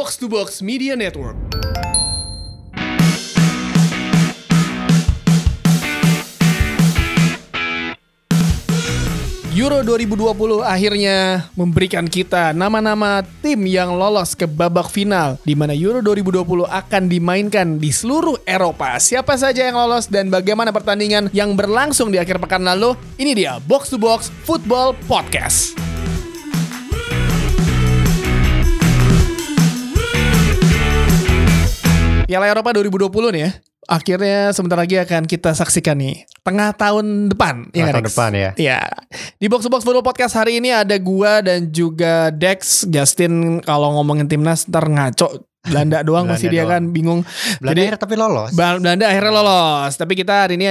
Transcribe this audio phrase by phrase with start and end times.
[0.00, 1.36] Box to Box Media Network.
[9.52, 16.00] Euro 2020 akhirnya memberikan kita nama-nama tim yang lolos ke babak final di mana Euro
[16.00, 18.96] 2020 akan dimainkan di seluruh Eropa.
[18.96, 22.96] Siapa saja yang lolos dan bagaimana pertandingan yang berlangsung di akhir pekan lalu?
[23.20, 25.79] Ini dia Box to Box Football Podcast.
[32.30, 33.50] Piala Eropa 2020 nih ya.
[33.90, 38.14] Akhirnya sebentar lagi akan kita saksikan nih tengah tahun depan Tengah nggak, tahun Dex?
[38.14, 38.50] depan ya.
[38.54, 38.80] Iya.
[39.42, 42.86] Di Box Box Football Podcast hari ini ada gua dan juga Dex.
[42.86, 45.42] Justin kalau ngomongin timnas ntar ngaco.
[45.60, 46.72] Belanda doang Belanda masih dia doang.
[46.72, 47.20] kan bingung.
[47.60, 48.50] Belanda Jadi akhirnya tapi lolos.
[48.56, 49.92] Belanda akhirnya lolos.
[50.00, 50.66] Tapi kita hari ini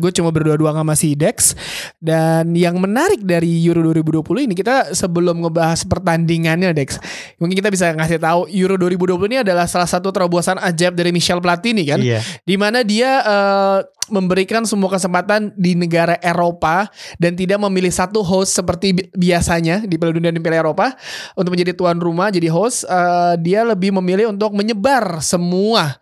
[0.00, 1.52] gue cuma berdua-dua sama si Dex.
[2.00, 6.96] Dan yang menarik dari Euro 2020 ini kita sebelum ngebahas pertandingannya Dex.
[7.36, 11.44] Mungkin kita bisa ngasih tahu Euro 2020 ini adalah salah satu terobosan ajaib dari Michel
[11.44, 12.00] Platini kan.
[12.00, 12.24] Iya.
[12.48, 13.78] Di mana dia eh,
[14.10, 16.90] memberikan semua kesempatan di negara Eropa
[17.22, 20.90] dan tidak memilih satu host seperti bi- biasanya di Piala Dunia dan Piala Eropa
[21.38, 22.82] untuk menjadi tuan rumah jadi host.
[22.88, 25.96] eh, dia lebih memilih untuk menyebar semua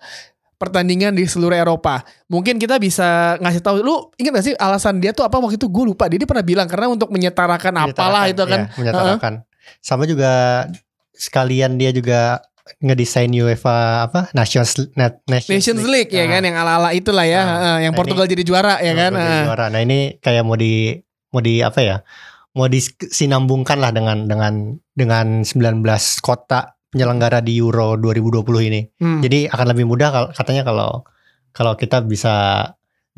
[0.60, 2.04] pertandingan di seluruh Eropa.
[2.28, 5.68] Mungkin kita bisa ngasih tahu lu ingat gak sih alasan dia tuh apa waktu itu
[5.68, 6.04] gue lupa.
[6.08, 8.68] Dia, dia pernah bilang karena untuk menyetarakan apalah itu kan.
[8.68, 9.32] Iya, menyetarakan.
[9.80, 10.32] Sama juga
[11.16, 12.44] sekalian dia juga
[12.80, 17.42] ngedesain UEFA apa Nations Net- Nations, Nations League ya Nah, kan yang ala-ala itulah ya,
[17.42, 19.10] Nah, Heeh, yang nah Portugal jadi juara ya kan.
[19.12, 19.44] Jadi Heeh.
[19.46, 19.66] juara.
[19.68, 20.94] Nah, ini kayak mau di
[21.30, 21.96] mau di apa ya?
[22.50, 25.82] Mau disinambungkan lah dengan dengan dengan 19
[26.18, 28.80] kota penyelenggara di Euro 2020 ini.
[28.98, 29.22] Hmm.
[29.22, 30.90] Jadi akan lebih mudah kalau katanya kalau
[31.50, 32.66] kalau kita bisa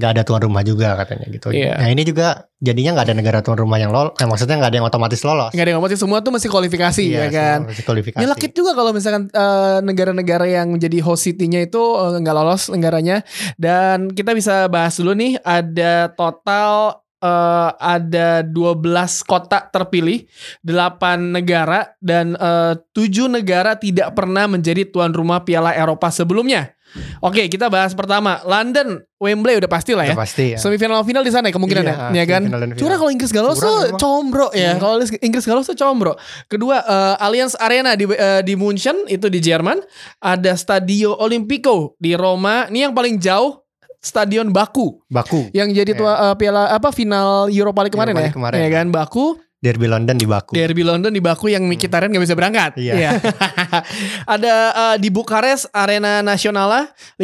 [0.02, 1.54] nggak ada tuan rumah juga katanya gitu.
[1.54, 1.78] Iya.
[1.78, 4.18] Nah ini juga jadinya nggak ada negara tuan rumah yang lolos.
[4.18, 5.54] Eh, maksudnya nggak ada yang otomatis lolos.
[5.54, 7.58] Nggak ada yang sih semua tuh masih kualifikasi ya Iya, kan.
[7.70, 8.18] masih kualifikasi.
[8.18, 13.22] Nyelekit juga kalau misalkan eh, negara-negara yang menjadi host city-nya itu eh, nggak lolos negaranya.
[13.54, 18.82] Dan kita bisa bahas dulu nih ada total eh, ada 12
[19.22, 20.26] kota terpilih,
[20.66, 26.74] 8 negara dan eh, 7 negara tidak pernah menjadi tuan rumah Piala Eropa sebelumnya.
[27.22, 30.14] Oke, kita bahas pertama London, Wembley udah pasti lah ya.
[30.14, 30.58] Udah pasti ya.
[30.58, 32.42] Semifinal final di sana ya kemungkinan Iya, ya, ya kan?
[32.76, 34.74] Curang kalau Inggris gak lolos Curang tuh combro ya.
[34.74, 34.80] Hmm.
[34.82, 36.12] Kalau Inggris gak lolos tuh combro.
[36.50, 39.80] Kedua eh, Allianz Arena di eh, di Munchen itu di Jerman.
[40.20, 42.66] Ada Stadio Olimpico di Roma.
[42.68, 43.62] Ini yang paling jauh
[44.02, 45.46] Stadion Baku Baku.
[45.54, 48.26] yang jadi tua eh, piala apa final Europa League kemarin Europa ya.
[48.26, 48.58] League kemarin.
[48.58, 50.58] Ya kan Baku, Derby London di Baku.
[50.58, 52.82] Derby London di Baku yang Mkhitaryan gak bisa berangkat.
[52.82, 53.22] Iya.
[54.34, 57.22] Ada eh, di Bukares Arena Nasional 55.600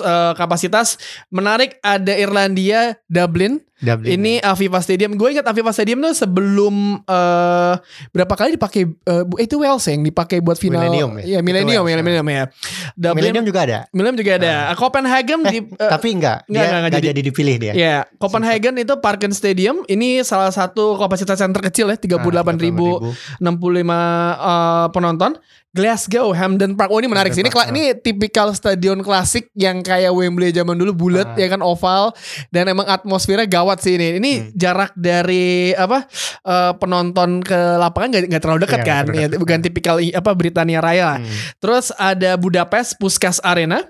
[0.00, 0.96] eh, kapasitas.
[1.28, 3.60] Menarik ada Irlandia Dublin.
[3.78, 4.10] Dublin.
[4.12, 5.14] Ini Aviva Stadium.
[5.14, 7.74] Gue ingat Aviva Stadium tuh sebelum eh
[8.10, 10.82] berapa kali dipakai eh, bu- itu Wales ya, yang dipakai buat final.
[10.82, 11.24] Millennium ya?
[11.30, 11.96] Itu Millennium ya, ya.
[11.96, 12.42] Millennium ya.
[12.92, 13.78] Dublin Millennium juga ada.
[13.90, 14.52] Millennium juga ada.
[14.74, 17.72] Copenhagen Eh, di eh, tapi enggak, enggak, dia enggak, enggak, jadi- jadi dipilih dia.
[17.72, 19.82] Ya, Copenhagen itu Parken Stadium.
[19.84, 25.32] Ini salah satu kapasitas yang terkecil ya, 38.065 eh, penonton.
[25.68, 26.88] Glasgow, Hampden Park.
[26.88, 27.44] Oh ini menarik sih.
[27.44, 31.36] Ini, ini tipikal stadion klasik yang kayak Wembley zaman dulu bulat Ah.
[31.36, 32.16] ya kan oval
[32.48, 34.16] dan emang atmosfernya gawat sih ini.
[34.16, 34.48] Ini Hmm.
[34.56, 36.08] jarak dari apa
[36.42, 39.02] eh, penonton ke lapangan gak, nggak terlalu dekat Iya, kan?
[39.04, 39.40] terlalu Ya, dekat.
[39.44, 41.20] bukan tipikal apa Britania Raya.
[41.20, 41.28] Hmm.
[41.60, 43.84] Terus ada Budapest Puskas Arena.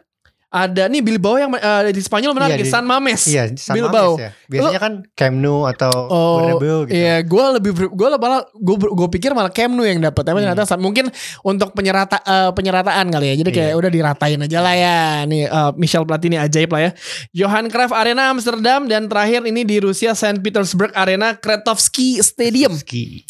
[0.49, 3.23] Ada nih Bilbao yang eh, di Spanyol menarik Iya, ya, di- San Mames.
[3.29, 4.17] Iya, San Bilbao.
[4.17, 4.31] Mames ya.
[4.49, 5.93] Biasanya kan Camp Nou atau
[6.41, 6.97] Bernabeu gitu.
[6.97, 10.25] Iya, gue lebih gue malah gue gue pikir malah Camp Nou yang dapat.
[10.25, 10.49] Tapi Hmm.
[10.49, 11.13] ternyata San- mungkin
[11.45, 13.45] untuk penyerata eh, penyerataan kali ya.
[13.45, 13.77] Jadi kayak Iya.
[13.77, 14.99] udah diratain aja lah ya.
[15.29, 16.91] Nih eh, Michel Platini ajaib lah ya.
[17.37, 22.73] Johan Cruyff Arena Amsterdam dan terakhir ini di Rusia Saint Petersburg Arena Kretovsky Stadium.
[22.73, 23.21] Ski.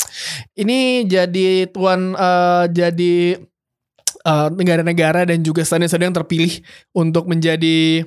[0.55, 3.43] Ini jadi tuan eh, jadi
[4.29, 6.53] eh, negara-negara dan juga stadion-stadion yang terpilih
[6.93, 8.05] untuk menjadi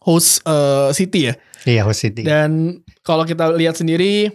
[0.00, 1.34] host eh, city ya.
[1.64, 2.24] Iya, host city.
[2.24, 4.28] Dan kalau kita lihat sendiri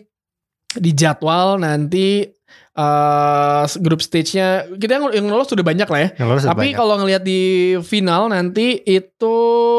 [0.77, 2.29] di jadwal nanti
[2.71, 6.09] eh grup stage-nya kita yang, yang lolos sudah banyak lah ya.
[6.15, 7.41] Yang lolos Tapi kalau ngelihat di
[7.81, 9.35] final nanti itu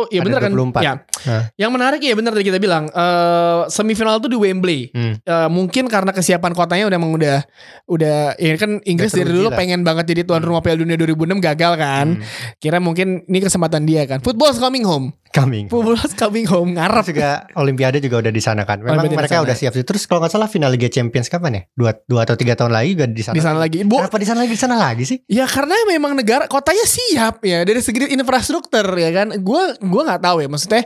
[0.09, 0.81] ya Ada bener kan 24.
[0.81, 0.93] ya.
[1.21, 1.43] Hah.
[1.55, 4.81] Yang menarik ya bener tadi kita bilang eh semifinal itu di Wembley.
[4.91, 5.15] Hmm.
[5.17, 7.39] Eh, mungkin karena kesiapan kotanya udah emang udah
[7.87, 9.57] udah ya kan Inggris dari dulu lah.
[9.57, 10.49] pengen banget jadi tuan Hmm.
[10.49, 12.07] rumah Piala Dunia 2006 gagal kan.
[12.17, 12.25] Hmm.
[12.57, 14.21] Kira mungkin ini kesempatan dia kan.
[14.21, 15.13] Football's coming home.
[15.31, 15.71] Coming.
[15.71, 16.75] Football's coming home.
[16.75, 18.83] Ngarep juga Olimpiade juga udah di sana kan.
[18.83, 19.87] Memang Olimpiade mereka udah siap sih.
[19.87, 21.63] Terus kalau nggak salah final Liga Champions kapan ya?
[21.71, 23.35] Dua, dua atau tiga tahun lagi juga di sana.
[23.35, 23.87] di sana lagi.
[23.87, 25.19] Bu, Kenapa di sana lagi di sana lagi sih?
[25.31, 29.39] Ya karena memang negara kotanya siap ya dari segi infrastruktur ya kan.
[29.39, 30.83] Gua gua nggak tahu ya maksudnya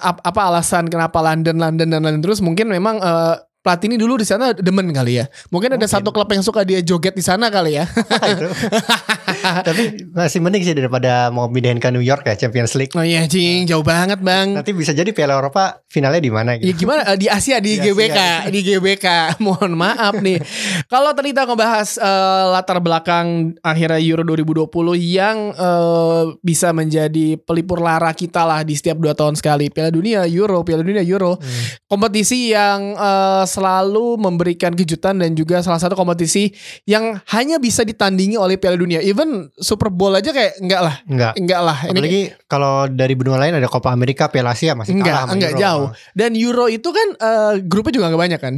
[0.00, 3.34] ap- apa alasan kenapa London London dan London terus mungkin memang eh,
[3.68, 5.28] Platini dulu di sana demen kali ya.
[5.52, 5.92] Mungkin ada Mungkin.
[5.92, 7.84] satu klub yang suka dia joget di sana kali ya.
[9.68, 12.92] Tapi masih mending sih daripada mau pindahin ke New York ya Champions League.
[12.92, 14.54] oh iya cing, jauh banget bang.
[14.54, 16.84] Nanti bisa jadi Piala Eropa finalnya di mana Ya gitu.
[16.84, 18.48] gimana Eh, di Asia di, Di GBK Asia.
[18.54, 19.06] di GBK
[19.38, 20.40] mohon maaf nih
[20.86, 23.26] kalau tadi kita ngebahas eh, latar belakang
[23.60, 24.64] akhirnya Euro 2020
[24.98, 30.24] yang eh, bisa menjadi pelipur lara kita lah di setiap dua tahun sekali Piala Dunia
[30.24, 31.64] Euro Piala Dunia Euro Hmm.
[31.86, 36.54] kompetisi yang eh, selalu memberikan kejutan dan juga salah satu kompetisi
[36.86, 39.02] yang hanya bisa ditandingi oleh Piala Dunia.
[39.02, 40.96] Even Super Bowl aja kayak enggak lah.
[41.10, 41.32] Enggak.
[41.34, 41.78] enggak lah.
[41.82, 45.52] Ini Apalagi kalau dari benua lain ada Copa America, Piala Asia masih enggak kalah enggak
[45.52, 45.62] Euro.
[45.62, 45.88] jauh.
[46.14, 48.54] Dan Euro itu kan eh, grupnya juga nggak banyak kan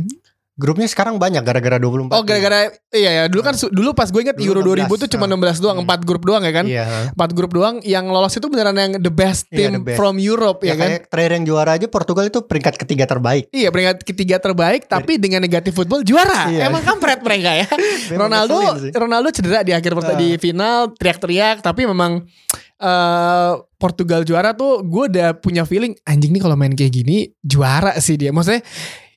[0.60, 2.12] Grupnya sekarang banyak gara-gara 24.
[2.12, 5.00] Oh gara-gara iya ya dulu kan su- dulu pas gue inget Dulu Euro 16, 2000
[5.00, 5.32] tuh cuma ah.
[5.32, 5.88] 16 doang, Hmm.
[5.88, 6.64] 4 grup doang ya kan?
[6.64, 6.84] Iya.
[7.10, 9.96] 4 grup doang yang lolos itu beneran yang the best Iya, team the best.
[9.96, 10.86] from Europe ya, Ya, kan?
[10.86, 13.48] kayak terakhir yang juara aja Portugal itu peringkat ketiga terbaik.
[13.48, 16.46] Iya peringkat ketiga terbaik tapi dengan negatif football juara.
[16.46, 16.68] Iya.
[16.68, 17.66] Emang kampret mereka ya.
[18.20, 18.76] Ronaldo.
[18.90, 20.12] Ronaldo cedera di akhir Ah.
[20.14, 22.28] di final teriak-teriak tapi memang
[22.76, 27.96] eh Portugal juara tuh gue udah punya feeling anjing nih kalau main kayak gini juara
[27.96, 28.28] sih dia.
[28.28, 28.60] Maksudnya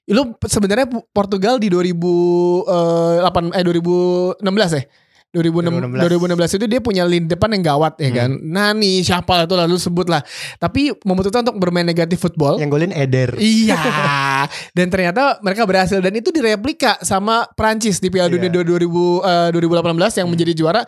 [0.03, 0.83] lu sebenarnya
[1.15, 4.43] Portugal di 2008 eh 2016
[4.75, 4.83] ya
[5.33, 8.17] 2016 2016 itu dia punya lini depan yang gawat ya Hmm.
[8.21, 8.31] kan.
[8.37, 10.21] Nani siapa itu lalu sebut lah.
[10.61, 12.61] Tapi memutuskan untuk bermain negatif football.
[12.61, 13.33] Yang golin Eder.
[13.41, 13.81] Iya.
[14.77, 18.61] Dan ternyata mereka berhasil dan itu direplika sama Prancis di Piala Dunia Iya.
[18.61, 20.81] 2000 eh, 2018 yang menjadi juara.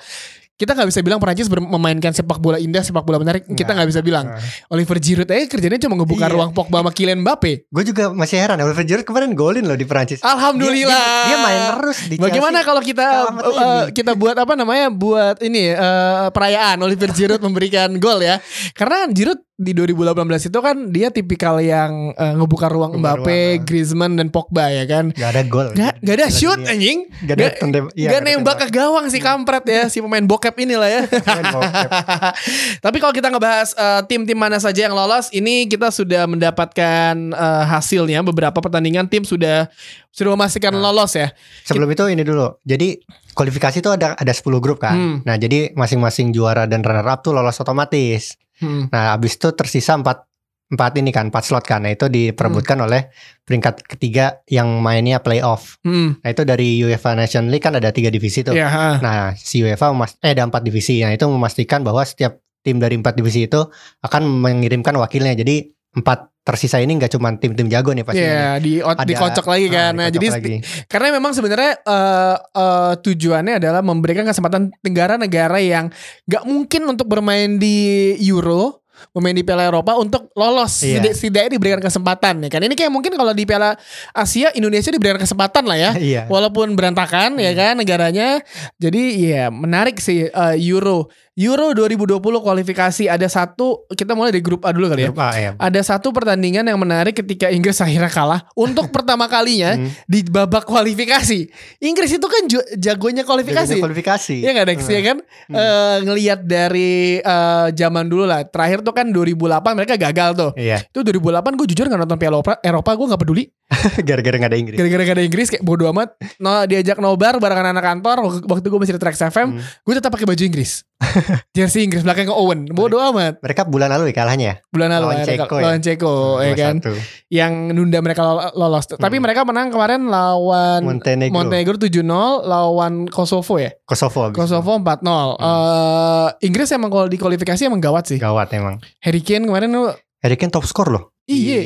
[0.55, 3.43] Kita nggak bisa bilang Prancis ber- memainkan sepak bola indah, sepak bola menarik.
[3.45, 4.31] Kita nggak bisa bilang.
[4.31, 4.39] Nah.
[4.71, 6.31] Oliver Giroud aja kerjanya cuma ngebuka Iya.
[6.31, 7.67] ruang Pogba sama Kylian Mbappe.
[7.67, 10.23] Gue juga masih heran Oliver Giroud kemarin golin loh di Perancis.
[10.23, 10.87] Alhamdulillah.
[10.87, 12.67] Dia, dia, dia main terus di Bagaimana Chelsea.
[12.67, 13.91] kalau kita ini.
[13.91, 18.39] kita buat apa namanya buat ini eh, perayaan Oliver Giroud memberikan gol ya.
[18.71, 23.23] Karena kan Giroud di 2018 itu kan dia tipikal yang eh, ngebuka ruang Ngebuka Mbappe,
[23.31, 23.63] ruang, ah.
[23.63, 25.15] Griezmann dan Pogba ya kan.
[25.15, 25.71] Gak ada gol.
[25.71, 26.75] Gak, gak ada shoot Dunia.
[26.75, 26.99] anjing.
[27.23, 30.21] Gak ada Gak, tendem- iya, gak gak nembak ke gawang si kampret ya si pemain
[30.21, 31.01] bokep inilah ya.
[31.55, 31.89] Bokep.
[32.85, 37.63] Tapi kalau kita ngebahas eh, tim-tim mana saja yang lolos, ini kita sudah mendapatkan eh,
[37.65, 39.71] hasilnya beberapa pertandingan tim sudah
[40.11, 40.91] sudah memastikan Nah.
[40.91, 41.31] lolos ya.
[41.63, 42.59] Sebelum itu ini dulu.
[42.61, 42.99] Jadi
[43.31, 44.95] kualifikasi itu ada ada 10 grup kan.
[44.95, 45.17] Hmm.
[45.23, 48.35] Nah, jadi masing-masing juara dan runner up tuh lolos otomatis.
[48.59, 48.87] Hmm.
[48.89, 50.25] Nah, habis itu tersisa 4
[50.65, 51.85] empat ini kan, 4 slot kan.
[51.85, 53.13] Nah, itu diperebutkan oleh
[53.45, 55.77] peringkat ketiga yang mainnya playoff.
[55.85, 56.17] Hmm.
[56.25, 58.57] Nah, itu dari UEFA Nation League kan ada tiga divisi tuh.
[58.57, 58.97] Ha.
[58.99, 61.05] Nah, si UEFA memas- eh ada empat divisi.
[61.05, 63.61] Nah, itu memastikan bahwa setiap tim dari empat divisi itu
[64.01, 65.37] akan mengirimkan wakilnya.
[65.37, 68.29] Jadi empat tersisa ini nggak cuma tim-tim jago nih pastinya.
[68.29, 69.91] Iya, di Ada- dikocok lagi kan.
[69.91, 70.55] Ah, Nah, dikocok jadi lagi.
[70.85, 75.89] karena memang sebenarnya eh, eh, tujuannya adalah memberikan kesempatan negara-negara yang
[76.23, 77.77] gak mungkin untuk bermain di
[78.21, 81.03] Euro bermain di Piala Eropa untuk lolos Iya.
[81.11, 83.75] Setidaknya- diberikan kesempatan ya kan ini kayak mungkin kalau di Piala
[84.09, 86.21] Asia Indonesia diberikan kesempatan lah ya Iya.
[86.25, 88.39] walaupun berantakan ya kan negaranya
[88.77, 94.63] jadi ya menarik sih eh, Euro Euro 2020 kualifikasi ada satu kita mulai dari grup
[94.63, 95.51] A dulu kali ya Grup A, ya.
[95.59, 99.91] ada satu pertandingan yang menarik ketika Inggris akhirnya kalah untuk pertama kalinya Hmm.
[100.07, 101.51] di babak kualifikasi.
[101.81, 103.75] Inggris itu kan jagonya kualifikasi.
[103.75, 104.35] Jagonya kualifikasi.
[104.39, 104.95] Iya nggak Dex Hmm.
[104.95, 105.17] ya kan?
[105.51, 108.47] Eh, ngelihat dari eh, zaman dulu lah.
[108.47, 110.51] Terakhir tuh kan 2008 mereka gagal tuh.
[110.55, 113.43] Iya, Itu 2008 gue jujur nggak nonton Piala Eropa, Eropa gue nggak peduli.
[114.07, 114.77] gara-gara nggak ada Inggris.
[114.77, 116.13] Gara-gara gak ada Inggris kayak bodo amat.
[116.37, 119.61] No, diajak nobar barengan anak kantor waktu- gue masih di Trax FM, Hmm.
[119.61, 120.85] gue tetap pakai baju Inggris.
[121.57, 122.69] Jersey Inggris belakangnya Owen.
[122.69, 123.41] Bodo amat.
[123.41, 124.55] Mereka bulan lalu ya kalahnya ya?
[124.69, 125.63] Bulan lalu Lawan akhirnya Ceko ya?
[125.63, 126.75] lawan Ceko ya kan.
[126.79, 126.93] 2-1.
[127.27, 128.85] yang nunda mereka lol- lolos.
[128.87, 129.23] Tapi Hmm.
[129.23, 131.33] mereka menang kemarin lawan Montenegro.
[131.33, 132.05] Montenegro 7-0
[132.43, 133.73] lawan Kosovo ya.
[133.83, 134.29] Kosovo.
[134.29, 135.35] abis Kosovo 4-0.
[135.35, 138.17] Eh, Inggris emang kalau di kualifikasi emang gawat sih.
[138.17, 138.77] Gawat emang.
[138.99, 139.89] Harry Kane kemarin lu
[140.21, 141.14] Harry Kane top skor loh.
[141.25, 141.59] Iya.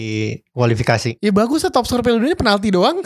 [0.49, 1.19] Kualifikasi.
[1.19, 3.03] Ya bagus lah top score Piala Dunia penalti doang.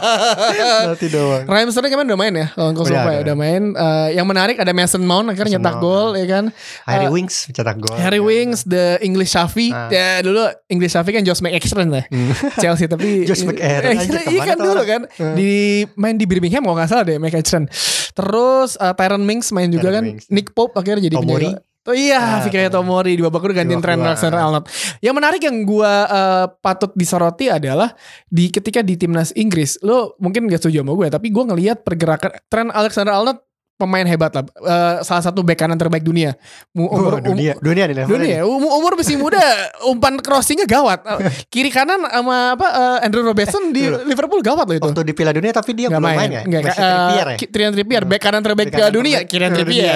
[0.88, 1.44] Nanti doang.
[1.44, 3.36] Raheem Sterling kemarin udah main ya lawan Kosovo Udah, ya, udah.
[3.36, 3.62] main.
[3.70, 6.44] Eh, yang menarik ada Mason Mount akhirnya Mason nyetak gol ya kan.
[6.84, 7.96] Harry Eh, Winks mencetak gol.
[7.96, 9.68] Harry Wings, the English Shafi.
[9.70, 9.88] Ah.
[9.88, 12.04] Ya dulu English Shafi kan Josh McEachran lah.
[12.08, 12.32] Hmm.
[12.62, 15.36] Chelsea tapi Josh McEachran, Eh, iya kan dulu kan Hmm.
[15.36, 15.52] di
[15.94, 17.68] main di Birmingham kalau nggak salah deh McEachran.
[18.10, 20.04] Terus uh, Tyron Mings main juga Tyron kan.
[20.06, 20.24] Mings.
[20.28, 21.52] Nick Pope akhirnya jadi Tomori.
[21.52, 21.72] penjaga.
[21.84, 24.16] Oh iya, Ah, Fikaya Tomori di babak kedua gantiin Trent kedua.
[24.16, 24.64] Alexander-Arnold.
[25.04, 27.92] Yang menarik yang gua uh, patut disoroti adalah
[28.24, 32.40] di ketika di timnas Inggris, lo mungkin gak setuju sama gue, tapi gue ngelihat pergerakan
[32.48, 33.36] Trent Alexander-Arnold
[33.74, 34.44] pemain hebat lah.
[34.46, 36.38] Eh, salah satu bek kanan terbaik dunia.
[36.70, 38.36] Mu- Umur, Umur, um- dunia, dunia nih dunia.
[38.42, 39.42] Umur, umur masih muda,
[39.90, 41.02] umpan crossingnya gawat.
[41.02, 44.84] Eh, Kiri kanan sama apa eh, Andrew Robertson di Liverpool gawat loh itu.
[44.84, 46.42] Waktu di Piala Dunia tapi dia Nggak belum main, ya.
[46.44, 47.36] Nggak, Masih Trippier ya.
[47.44, 49.62] Kylian Trippier, bek kanan terbaik Piala dunia, Piala Trippier.
[49.66, 49.94] dunia.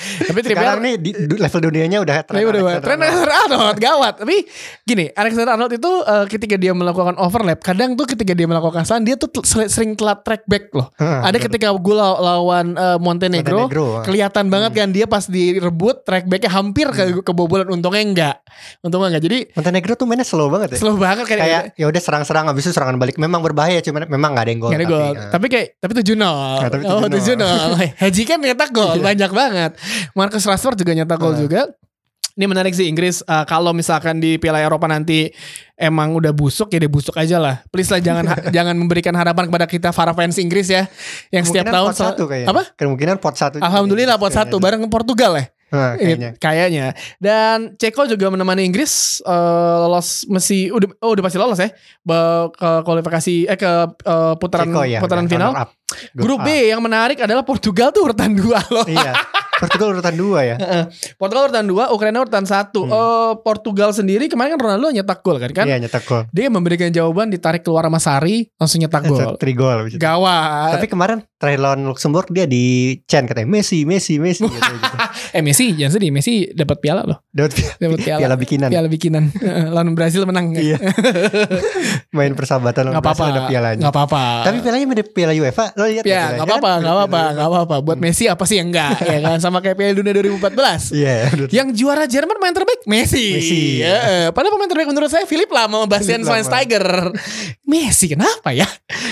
[0.28, 2.82] Tapi Trippier Sekarang nih di, level dunianya udah Tapi udah Arnold.
[2.84, 4.14] Alexander Arnold gawat.
[4.20, 4.36] Tapi
[4.82, 9.06] gini, Alexander Arnold itu eh, ketika dia melakukan overlap, kadang tuh ketika dia melakukan kesalahan
[9.06, 10.90] dia tuh sering, telat track back loh.
[10.98, 13.86] Ada ketika gue law- lawan eh, Montenegro, Montenegro.
[14.02, 17.68] kelihatan banget kan dia pas direbut track backnya hampir ke kebobolan.
[17.68, 18.36] Untungnya enggak.
[18.80, 19.22] Untungnya enggak.
[19.22, 20.78] Jadi Montenegro tuh mainnya slow banget ya.
[20.80, 23.14] slow banget kayak, Kayak ya udah serang-serang habis itu serangan balik.
[23.14, 24.72] Memang berbahaya cuman memang gak ada yang gol.
[24.72, 25.12] Tapi, gol.
[25.12, 25.28] eh.
[25.28, 27.12] Tapi kayak tapi 7 0 Nah, tapi Oh 7-0.
[27.12, 29.70] 7 0 Haji kan nyetak gol banyak banget.
[30.12, 31.38] Marcus Rashford juga nyetak gol Nah.
[31.38, 31.60] juga.
[32.40, 35.28] Ini menarik sih Inggris eh, kalau misalkan di Piala Eropa nanti
[35.76, 37.60] emang udah busuk ya dia busuk aja lah.
[37.68, 38.24] Please lah jangan
[38.56, 40.88] jangan memberikan harapan kepada kita para fans Inggris ya
[41.28, 42.48] yang setiap tahun pot satu kayaknya.
[42.48, 42.62] apa?
[42.80, 43.60] Kemungkinan pot satu.
[43.60, 45.52] Alhamdulillah pot satu bareng Portugal ya.
[45.70, 46.30] Nah, kayaknya.
[46.40, 46.86] Kayaknya.
[47.20, 51.68] Dan Ceko juga menemani Inggris eh, lolos mesti udah oh udah pasti lolos ya
[52.00, 53.70] Be- ke kualifikasi eh ke
[54.00, 55.52] eh, putaran Ceko ya, putaran udah final.
[55.52, 55.68] up.
[56.16, 56.40] Grup.
[56.40, 58.88] B yang menarik adalah Portugal tuh urutan dua loh.
[58.88, 59.12] Iya.
[59.60, 60.56] Portugal urutan dua ya.
[61.14, 62.82] Portugal urutan dua, Ukraina urutan satu.
[62.82, 65.50] Eh, Portugal sendiri kemarin kan Ronaldo nyetak gol kan?
[65.50, 65.62] kan?
[65.62, 65.70] Hmm.
[65.70, 66.24] Iya nyetak gol.
[66.30, 69.36] Dia memberikan jawaban ditarik keluar sama Sari langsung nyetak gol.
[69.36, 69.92] Tri gol.
[69.92, 70.74] Gawat.
[70.74, 72.64] Tapi kemarin terakhir lawan Luxembourg dia di
[73.04, 74.96] Chen katanya Messi, Messi, Messi gitu, gitu.
[75.30, 77.20] eh Messi jangan sedih, Messi dapat piala loh.
[77.28, 78.18] Dapat pi- Dapat piala.
[78.18, 78.68] piala bikinan.
[78.68, 79.24] Piala bikinan.
[79.70, 80.52] Lawan Brazil menang.
[80.52, 80.80] Iya.
[82.16, 83.14] Main persahabatan lawan apa-apa.
[83.16, 83.80] Brasil ada pialanya.
[83.80, 84.22] Nggak apa-apa.
[84.44, 85.64] Tapi pialanya mirip piala UEFA.
[85.74, 87.76] Lo lihat Ya nggak apa-apa, nggak apa-apa, nggak apa-apa.
[87.80, 88.06] Buat Hmm.
[88.06, 90.94] Messi apa sih yang enggak ya kan sama kayak Piala Dunia 2014.
[90.94, 91.14] Iya.
[91.28, 91.48] betul.
[91.50, 93.26] Yang juara Jerman main terbaik Messi.
[93.34, 93.62] Messi.
[93.78, 96.22] Ya, eh, padahal pemain terbaik menurut saya Philip Lahm sama Bastian.
[96.22, 96.86] Schweinsteiger.
[97.62, 98.66] Messi kenapa ya?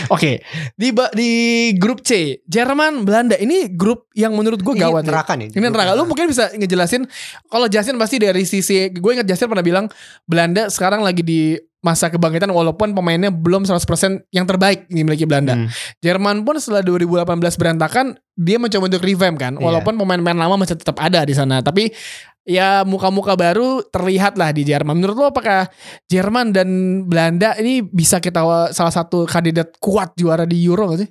[0.08, 0.42] Oke,
[0.72, 1.30] di ba- di
[1.74, 5.02] grup C, Jerman, Belanda ini grup yang menurut gue Ini gawat.
[5.02, 5.08] ya.
[5.08, 5.48] neraka nih.
[5.50, 5.94] Ini neraka.
[5.94, 7.06] Lu mungkin bisa ngejelasin
[7.46, 9.86] kalau Justin pasti dari sisi gue ingat Justin pernah bilang
[10.24, 15.54] Belanda sekarang lagi di masa kebangkitan walaupun pemainnya belum 100% yang terbaik dimiliki Belanda.
[15.54, 15.70] Hmm.
[16.02, 19.62] Jerman pun setelah 2018 berantakan dia mencoba untuk revamp kan Iya.
[19.62, 21.90] walaupun pemain-pemain lama masih tetap ada di sana tapi
[22.48, 25.68] ya muka-muka baru terlihat lah di Jerman menurut lo apakah
[26.08, 26.68] Jerman dan
[27.04, 28.40] Belanda ini bisa kita
[28.72, 31.10] salah satu kandidat kuat juara di Euro gak sih?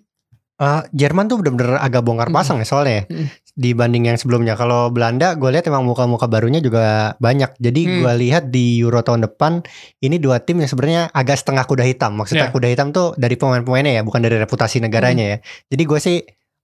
[0.57, 3.03] Ah, Jerman tuh bener-bener agak bongkar pasang ya soalnya ya.
[3.07, 3.27] Hmm.
[3.57, 4.53] dibanding yang sebelumnya.
[4.53, 7.57] Kalau Belanda gue lihat emang muka-muka barunya juga banyak.
[7.57, 7.95] Jadi Hmm.
[8.05, 9.65] gue lihat di Euro tahun depan
[9.97, 12.13] ini dua tim yang sebenarnya agak setengah kuda hitam.
[12.13, 12.17] Ya.
[12.21, 15.33] Maksudnya kuda hitam tuh dari pemain-pemainnya ya, bukan dari reputasi negaranya Hmm.
[15.33, 15.37] ya.
[15.73, 16.17] Jadi gue sih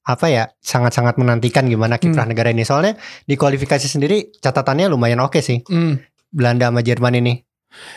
[0.06, 2.38] apa ya sangat-sangat menantikan gimana kiprah Hmm.
[2.38, 2.94] negara ini soalnya
[3.26, 5.98] di kualifikasi sendiri catatannya lumayan oke sih Hmm.
[6.30, 7.34] Belanda sama Jerman ini.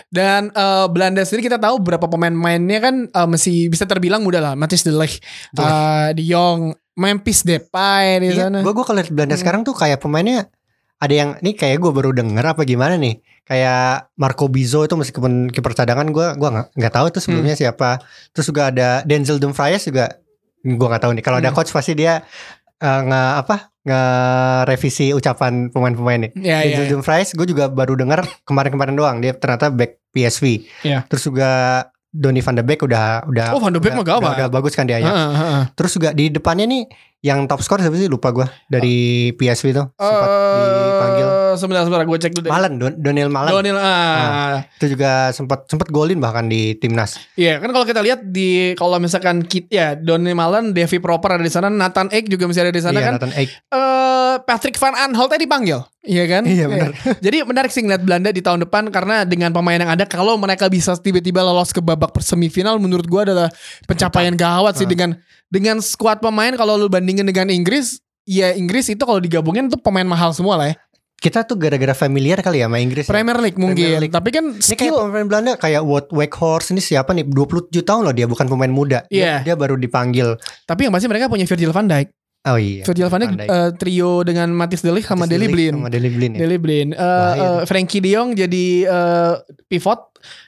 [0.06, 4.52] Dan eh, Belanda sendiri kita tahu beberapa pemain-pemainnya kan eh, masih bisa terbilang muda lah.
[4.54, 5.20] Matthijs de Ligt,
[5.54, 8.60] eh, De Jong, Memphis Depay di Iya, sana.
[8.60, 9.42] gue gue kalau lihat Belanda Hmm.
[9.42, 10.48] sekarang tuh kayak pemainnya
[10.96, 15.52] ada yang ini kayak gue baru denger apa gimana nih kayak Marco Bizzo itu meskipun
[15.52, 17.62] kiper cadangan gue gua nggak nggak tahu tuh sebelumnya Hmm.
[17.68, 18.00] siapa
[18.32, 20.08] terus juga ada Denzel Dumfries juga
[20.58, 21.54] gue nggak tahu nih kalau ada Hmm.
[21.54, 22.24] coach pasti dia
[22.76, 24.02] eh, nge apa nge
[24.64, 26.90] revisi ucapan pemain-pemain nih Ya, ya, Denzel ya.
[26.92, 30.44] Dumfries gue juga baru denger kemarin-kemarin doang dia ternyata back PSV
[30.82, 31.06] Iya.
[31.06, 31.48] terus juga
[32.08, 34.22] Donny van de Beek udah udah Oh, Van de Beek udah- mah gawat.
[34.24, 35.62] udah, udah bagus kan dia ya Heeh, heeh.
[35.72, 36.82] Terus juga di depannya nih
[37.26, 38.96] yang top score siapa sih lupa gue dari
[39.34, 42.52] PSV tuh sempat dipanggil Eh, sebentar sebentar gue cek dulu deh.
[42.52, 44.60] Malen Don Daniel Malen Donil ah.
[44.76, 49.00] itu juga sempat sempat golin bahkan di timnas Iya, kan kalau kita lihat di kalau
[49.00, 52.72] misalkan kit ya Donny Malen, Devi Proper ada di sana, Nathan Ake juga masih ada
[52.72, 53.12] di sana iya, kan.
[53.16, 53.52] Nathan Ake.
[53.72, 54.06] Eh
[54.44, 55.80] Patrick Van Aanholtnya dipanggil.
[56.04, 56.42] Iya kan?
[56.44, 56.92] Iya, benar.
[57.24, 60.68] Jadi menarik sih ngeliat Belanda di tahun depan karena dengan pemain yang ada kalau mereka
[60.68, 63.48] bisa tiba-tiba lolos ke babak semifinal menurut gua adalah
[63.88, 64.90] pencapaian gawat sih Ah.
[64.92, 65.10] dengan
[65.48, 70.02] dengan skuad pemain kalau lu bandingin dengan Inggris ya Inggris itu kalau digabungin tuh pemain
[70.02, 70.76] mahal semua lah ya.
[71.16, 73.10] kita tuh gara-gara familiar kali ya sama Inggris ya.
[73.10, 73.78] Premier League mungkin.
[73.78, 74.12] Premier League.
[74.12, 78.04] Tapi kan ini kayak skill pemain Belanda kayak Wout Weghorst ini siapa nih 27 tahun
[78.04, 79.40] loh dia bukan pemain muda Iya.
[79.40, 82.08] dia, dia baru dipanggil tapi yang pasti mereka punya Virgil van Dijk.
[82.46, 83.48] oh iya Virgil van Dijk, Van Dijk.
[83.48, 85.74] eh, trio dengan Matis Delik sama Deli Blin.
[85.74, 86.38] sama Deli Blin ya.
[86.42, 86.88] Deli Blin.
[86.90, 89.32] Eh, Bahaya eh, Frankie De Jong jadi eh,
[89.66, 90.00] pivot.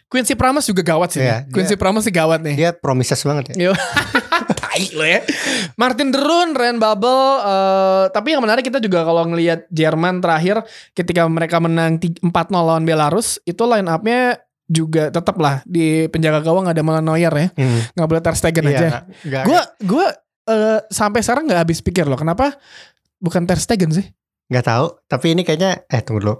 [0.07, 1.21] Quincy Promes juga gawat sih.
[1.21, 2.57] Iya, Quincy Promes sih gawat nih.
[2.57, 3.73] dia promises banget ya.
[4.79, 5.21] Tai lo ya.
[5.75, 11.27] Martin Derun, Ren Babel, eh, tapi yang menarik kita juga kalau ngelihat Jerman terakhir ketika
[11.27, 12.31] mereka menang ti- 4-0
[12.63, 17.49] lawan Belarus, itu line up-nya juga tetap lah di penjaga gawang ada Malan Neuer ya.
[17.53, 17.89] Hmm.
[17.99, 18.89] boleh Ter Stegen Iya, aja.
[19.43, 20.07] Gue gua
[20.45, 22.55] eh, sampai sekarang nggak habis pikir loh, kenapa
[23.19, 24.07] bukan Ter Stegen sih?
[24.49, 26.37] nggak tahu tapi ini kayaknya eh tunggu dulu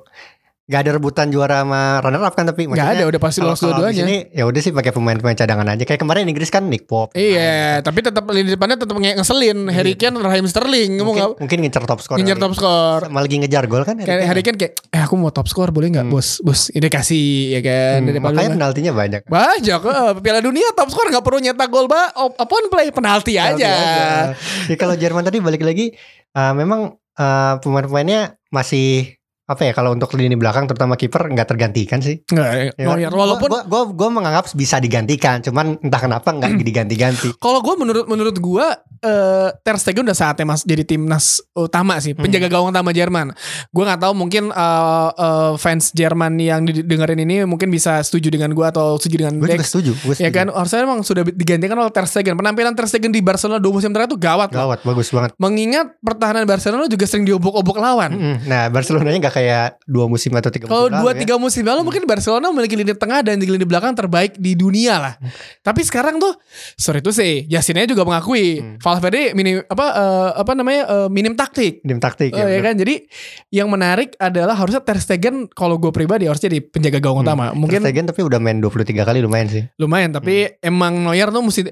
[0.69, 4.05] Gak ada rebutan juara sama runner up kan tapi maksudnya ada, udah pasti lolos dua-duanya.
[4.05, 5.83] Ini ya udah sih pakai pemain-pemain cadangan aja.
[5.83, 7.13] Kayak kemarin Inggris kan Nick Pope.
[7.13, 9.65] Iya, tapi tetap lini depannya tetap nge- ngeselin.
[9.69, 12.17] Harry Kane, Raheem Sterling, ngomong Mungkin, nggak mungkin ngincer top score.
[12.17, 13.01] ngincer top skor.
[13.05, 13.97] Sama lagi ngejar gol kan.
[13.97, 16.13] Kayak Harry Kane kayak, eh aku mau top skor boleh nggak Hmm.
[16.13, 16.39] bos?
[16.41, 18.05] Bos, ini kasih ya kan.
[18.05, 19.23] Hmm, makanya penaltinya banyak.
[19.25, 23.65] Banyak eh, Piala Dunia top skor nggak perlu nyetak gol ba Apaan play penalti Penalti
[23.65, 23.73] aja.
[24.69, 25.97] Ya kalau Jerman tadi balik lagi
[26.33, 29.18] uh, memang uh, pemain-pemainnya masih
[29.49, 32.21] apa ya kalau untuk lini belakang terutama kiper nggak tergantikan sih.
[32.23, 33.09] Nggak, Ya, Neuer.
[33.09, 37.33] walaupun gua, gua, gua menganggap bisa digantikan, cuman entah kenapa nggak diganti-ganti.
[37.41, 38.67] kalau gue menurut menurut gue
[39.01, 42.21] eh Ter Stegen udah saatnya mas jadi timnas utama sih Hmm.
[42.21, 43.31] penjaga gawang utama Jerman.
[43.69, 48.51] Gue nggak tahu mungkin eh, eh, fans Jerman yang dengerin ini mungkin bisa setuju dengan
[48.51, 49.69] gue atau setuju dengan Gue juga Dex.
[49.69, 49.93] setuju.
[49.99, 52.35] Gue Ya kan harusnya emang sudah digantikan oleh Ter Stegen.
[52.35, 54.49] Penampilan Ter Stegen di Barcelona dua musim terakhir itu gawat.
[54.49, 54.59] loh.
[54.67, 55.31] Gawat, bagus banget.
[55.37, 58.11] Mengingat pertahanan Barcelona juga sering diobok-obok lawan.
[58.11, 58.37] Mm-mm.
[58.45, 61.19] Nah, Barcelonanya nggak kayak dua musim atau tiga Kalau lalu dua ya.
[61.21, 65.15] tiga musim lalu mungkin Barcelona memiliki lini tengah dan lini belakang terbaik di dunia lah.
[65.61, 66.35] Tapi sekarang tuh
[66.75, 68.81] sorry tuh sih, Yasinnya juga mengakui Hmm.
[68.89, 71.81] Valverde minim apa eh, apa namanya eh, minim taktik.
[71.81, 73.05] Tim taktik Eh, ya kan jadi
[73.51, 77.29] yang menarik adalah harusnya Ter Stegen kalau gue pribadi harus jadi penjaga gawang Hmm.
[77.29, 77.47] utama.
[77.53, 79.63] Mungkin Ter Stegen tapi udah main 23 kali lumayan sih.
[79.77, 81.69] lumayan tapi emang Neuer tuh mesti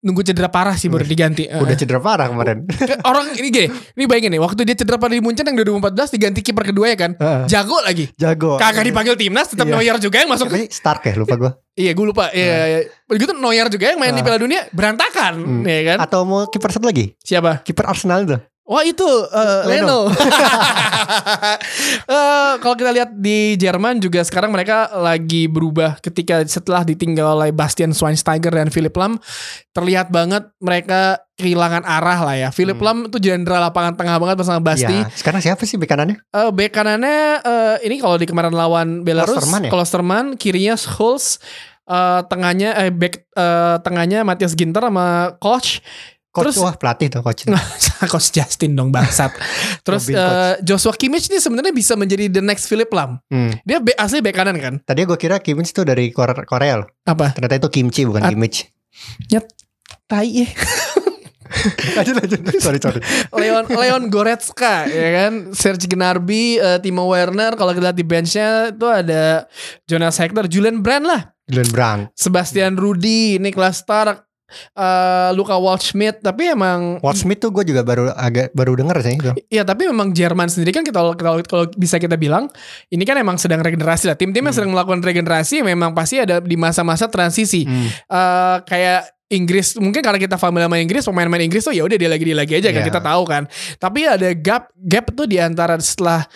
[0.00, 1.44] nunggu cedera parah sih baru diganti.
[1.50, 2.64] Eh, Udah cedera parah kemarin.
[2.64, 5.92] Ke- orang ini gini, ini bayangin nih waktu dia cedera parah di Munchen yang 2014
[6.10, 7.12] diganti kiper kedua ya kan.
[7.44, 8.08] Jago lagi.
[8.14, 8.56] Jago.
[8.56, 9.76] Kagak dipanggil timnas tetap Iya.
[9.76, 10.66] Neuer juga yang masuk sih?
[10.66, 11.52] Stark ya lupa gue.
[11.72, 14.26] Iya gue lupa Iya iya Begitu Neuer juga yang main di Ah.
[14.26, 15.62] Piala Dunia Berantakan Hmm.
[15.64, 17.16] ya kan Atau mau kiper satu lagi?
[17.16, 18.40] Siapa Kiper Arsenal tuh.
[18.70, 20.14] Wah itu eh, Leno Leno.
[22.10, 27.50] Eh, Kalau kita lihat di Jerman juga sekarang mereka lagi berubah Ketika setelah ditinggal oleh
[27.50, 29.18] Bastian Schweinsteiger dan Philip Lam
[29.70, 32.86] Terlihat banget mereka kehilangan arah lah ya Philip Hmm.
[32.86, 36.16] Lam itu jenderal lapangan tengah banget bersama Basti Ya, sekarang siapa sih bek kanannya?
[36.22, 39.70] Eh, bek kanannya eh, ini kalau di kemarin lawan Belarus Klosterman ya?
[39.70, 41.42] Klosterman, kirinya Schulz,
[41.84, 45.82] eh, tengahnya eh back eh, tengahnya Matthias Ginter sama coach
[46.30, 47.42] Coach Terus- wah pelatih tuh coach.
[48.14, 49.34] coach Justin dong bangsat.
[49.86, 53.18] Terus eh, Joshua Kimmich ini sebenarnya bisa menjadi the next Philip Lam.
[53.26, 53.50] Hmm.
[53.66, 54.78] Dia be- asli bek kanan kan?
[54.78, 56.88] Tadi gue kira Kimmich tuh dari Korea, Korea loh.
[57.02, 57.34] Apa?
[57.34, 58.70] Ternyata itu kimchi bukan At- Kimmich.
[60.06, 60.46] Tai ya.
[61.98, 62.40] lanjut lanjut.
[62.62, 63.02] sorry sorry.
[63.34, 68.70] Leon Leon Goretzka ya kan Serge Gnabry eh, Timo Werner kalau kita lihat di benchnya
[68.70, 69.50] itu ada
[69.82, 72.00] Jonas Hector Julian Brand lah Glenn Brown.
[72.14, 78.10] Sebastian Rudy, Niklas Stark, eh Luka Waldschmidt, tapi emang Walt Smith tuh gue juga baru
[78.10, 79.30] agak baru denger sih itu.
[79.48, 82.50] Iya tapi memang Jerman sendiri kan kita kalau kalau bisa kita bilang
[82.88, 84.58] ini kan emang sedang regenerasi lah tim-tim yang Hmm.
[84.58, 87.86] sedang melakukan regenerasi memang pasti ada di masa-masa transisi Hmm.
[87.86, 92.10] Eh, kayak Inggris mungkin karena kita familiar sama Inggris pemain-pemain Inggris tuh ya udah dia
[92.10, 92.88] lagi dia lagi aja kan Iya.
[92.88, 93.42] kita tahu kan
[93.78, 96.26] tapi ada gap gap tuh di antara setelah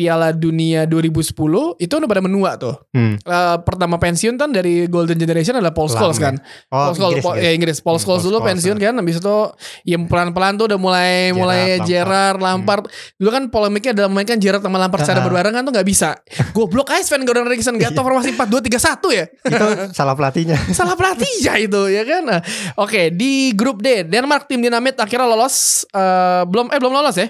[0.00, 1.36] Piala Dunia 2010
[1.76, 2.72] itu udah pada menua tuh.
[2.90, 3.20] Hmm.
[3.20, 6.40] Eh, pertama pensiun kan dari Golden Generation adalah Paul Scholes kan.
[6.72, 7.44] Oh, Paul Scholes, Inggris, Paul- Inggris.
[7.44, 7.76] ya Inggris.
[7.78, 9.36] Paul Hmm, Scholes dulu Scholes, pensiun kan, habis itu
[9.84, 11.84] ya pelan-pelan tuh udah mulai Gerrard, mulai Lampard.
[11.84, 12.82] Gerrard, Lampard.
[13.14, 15.26] Dulu kan polemiknya adalah memainkan Gerrard sama Lampard secara Ah.
[15.28, 16.16] berbarengan tuh nggak bisa.
[16.50, 19.24] Goblok aja Sven Goran Eriksson gak tau formasi 4-2-3-1 ya.
[19.28, 20.56] Itu salah pelatihnya.
[20.72, 22.22] Salah pelatih ya itu ya kan.
[22.24, 22.40] Nah,
[22.76, 27.26] Oke di grup D Denmark tim dinamit akhirnya lolos Eh, belum eh belum lolos ya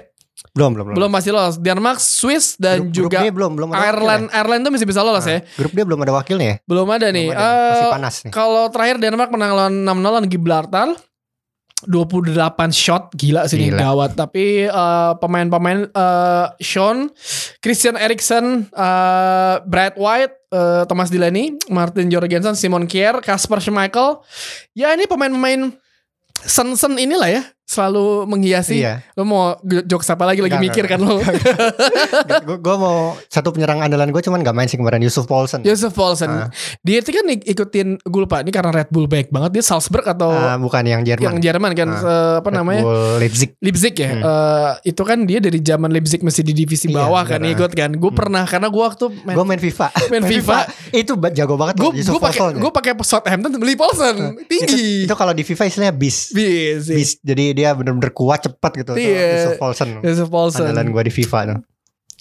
[0.61, 3.81] Belum belum belum masih lolos Denmark Swiss dan Grup- grup juga D belum belum ada
[3.87, 4.37] Ireland wakilnya.
[4.37, 6.57] Ireland tuh masih bisa lolos Nah, ya Grup dia belum ada wakilnya ya.
[6.63, 7.49] belum ada nih Belum ada.
[7.67, 8.31] Masih Eh, panas nih.
[8.31, 10.89] kalau terakhir Denmark menang lawan 6-0 lawan Gibraltar
[11.81, 12.37] 28
[12.71, 13.81] shot gila sih Gila.
[13.81, 17.09] gawat tapi eh, pemain-pemain eh, Sean
[17.59, 24.21] Christian Eriksen eh, Brad White eh, Thomas Delaney Martin Jorgensen Simon Kjær Kasper Schmeichel
[24.71, 25.73] ya ini pemain-pemain
[26.39, 29.07] sen-sen inilah ya selalu menghiasi Iya.
[29.15, 31.15] lo mau jokes apa lagi lagi Enggak, mikir enggak, kan lo
[32.57, 35.63] gue mau satu penyerang andalan gue cuman gak main sih kemarin Yusuf Paulsen.
[35.63, 36.49] Joseph Paulsen Ah.
[36.81, 40.03] dia itu kan ik- ikutin gue lupa ini karena Red Bull baik banget dia Salzburg
[40.05, 41.23] atau Ah, bukan yang Jerman.
[41.23, 43.51] yang Jerman kan eh, apa Red namanya Bull Leipzig.
[43.59, 44.23] Leipzig ya Hmm.
[44.23, 47.91] Eh, itu kan dia dari zaman Leipzig masih di divisi Iya, bawah kan ikut kan
[47.93, 48.19] gue Hmm.
[48.19, 49.87] pernah karena gue waktu main Gue main FIFA.
[50.11, 50.59] main FIFA
[50.93, 52.59] itu jago banget gue Yusuf pakai Paulsen.
[52.59, 56.33] gue pakai Southampton beli Paulsen tinggi Itu kalau di FIFA istilahnya bis.
[56.33, 57.11] bis Bis.
[57.21, 58.93] Jadi dia bener-bener kuat cepat gitu.
[58.95, 59.29] Itu Iya.
[59.37, 60.01] Yusuf Paulsen.
[60.01, 61.59] Yusuf Paulsen Andalan gue di FIFA tuh.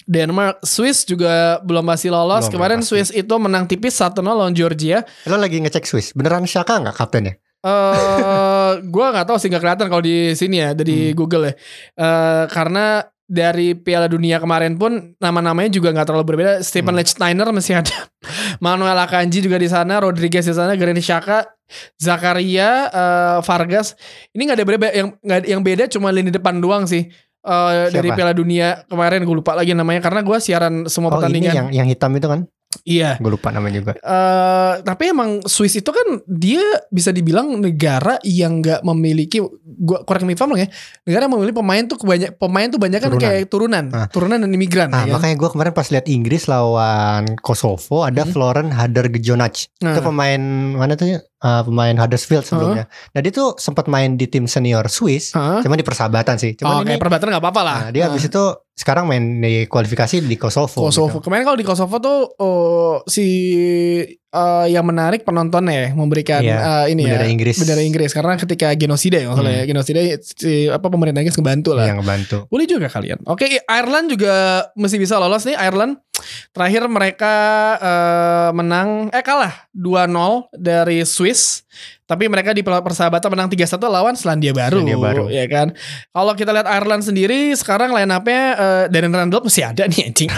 [0.04, 2.88] Denmark Swiss juga belum masih lolos Belum, kemarin pasti.
[2.90, 6.10] Swiss itu menang tipis 1-0 lawan Georgia Lo lagi ngecek Swiss.
[6.10, 7.38] Beneran Shaka gak kaptennya?
[7.60, 11.14] eh gue nggak tahu sih nggak kelihatan kalau di sini ya dari Hmm.
[11.14, 11.54] Google ya
[11.94, 16.98] Eh, karena dari Piala Dunia kemarin pun nama-namanya juga nggak terlalu berbeda Stephen Hmm.
[16.98, 17.94] Lichtsteiner masih ada
[18.64, 21.46] Manuel Akanji juga di sana Rodriguez di sana Granit Xhaka
[21.94, 23.94] Zakaria eh, Vargas
[24.34, 27.06] ini nggak ada beda yang nggak yang beda cuma lini depan doang sih
[27.46, 28.10] eh, dari?
[28.10, 31.54] Piala Dunia kemarin gue lupa lagi namanya karena gue siaran semua Oh ini pertandingan.
[31.54, 32.50] yang yang hitam itu kan?
[32.80, 33.18] Iya.
[33.18, 33.92] Gue lupa namanya juga.
[33.98, 39.42] eh tapi emang Swiss itu kan dia bisa dibilang negara yang nggak memiliki
[39.80, 40.70] gua I'm wrong ya
[41.02, 43.24] negara yang memiliki pemain tuh banyak pemain tuh banyak kan Turunan.
[43.26, 44.06] kayak turunan Ah.
[44.06, 45.14] turunan dan imigran Nah, ya kan?
[45.18, 48.30] makanya gue kemarin pas lihat Inggris lawan Kosovo ada Hmm.
[48.30, 49.54] Floren Hadergejonac.
[49.82, 49.90] Nah.
[49.90, 51.18] Itu pemain mana tuh ya?
[51.40, 52.84] Ah, pemain Huddersfield sebelumnya.
[53.10, 55.58] Nah, dia tuh sempat main di tim senior Swiss, Hah?
[55.58, 56.52] cuma di persahabatan sih.
[56.60, 57.78] Oh, Cuma kayak perbatasan nggak apa-apa lah.
[57.80, 58.12] nah, dia Nah.
[58.12, 58.42] habis itu
[58.80, 60.88] sekarang main di kualifikasi di Kosovo.
[60.88, 61.20] Kosovo.
[61.20, 61.28] gitu.
[61.28, 63.28] Kemarin kalau di Kosovo tuh oh, si
[64.08, 66.56] eh, yang menarik penontonnya ya memberikan Iya,
[66.88, 67.56] eh, ini Bendera ya Inggris.
[67.60, 71.84] bendera Inggris karena ketika genosida ya maksudnya ya genosida si apa pemerintah Inggris ngebantu lah.
[71.92, 72.48] yang ngebantu.
[72.48, 73.20] Boleh juga kalian.
[73.28, 75.60] Oke, Ireland juga mesti bisa lolos nih.
[75.60, 76.00] Ireland
[76.50, 77.34] terakhir mereka
[77.76, 80.08] eh, menang eh kalah 2-0
[80.52, 81.62] dari Swiss.
[82.04, 85.24] Tapi mereka di persahabatan menang 3-1 lawan Selandia Baru, Selandia Baru.
[85.30, 85.70] ya kan.
[86.10, 90.30] Kalau kita lihat Ireland sendiri sekarang line up-nya eh, Darren Randolph masih ada nih anjing.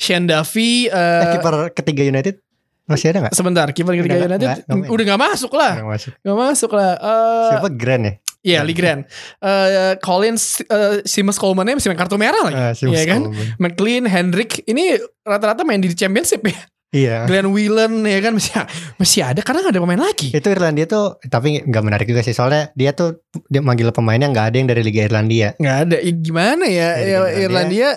[0.00, 2.40] Shane Duffy eh, Eh, kiper ketiga United
[2.88, 3.34] masih ada nggak?
[3.36, 4.48] sebentar kiper ketiga United
[4.88, 5.76] udah nggak masuk lah.
[5.76, 6.12] Yang masuk.
[6.24, 6.92] Nggak masuk lah.
[6.96, 8.12] Eh, Siapa Grant ya?
[8.40, 9.02] Iya, Lee Grant.
[9.38, 12.56] Eh, Collins uh, Seamus Coleman masih main kartu merah lagi.
[12.56, 13.20] Ah, si Iya kan?
[13.28, 13.46] Coleman.
[13.58, 16.58] McLean, Hendrick ini rata-rata main di championship ya.
[16.88, 17.28] Iya.
[17.28, 18.64] Glenn Whelan ya kan masih
[18.96, 20.32] masih ada karena nggak ada pemain lagi.
[20.32, 24.46] Itu Irlandia tuh tapi nggak menarik juga sih soalnya dia tuh dia manggil pemainnya nggak
[24.48, 25.52] ada yang dari Liga Irlandia.
[25.60, 25.96] Nggak ada.
[26.00, 26.88] Ya, gimana ya?
[26.96, 27.44] Dari ya Irlandia.
[27.44, 27.88] Irlandia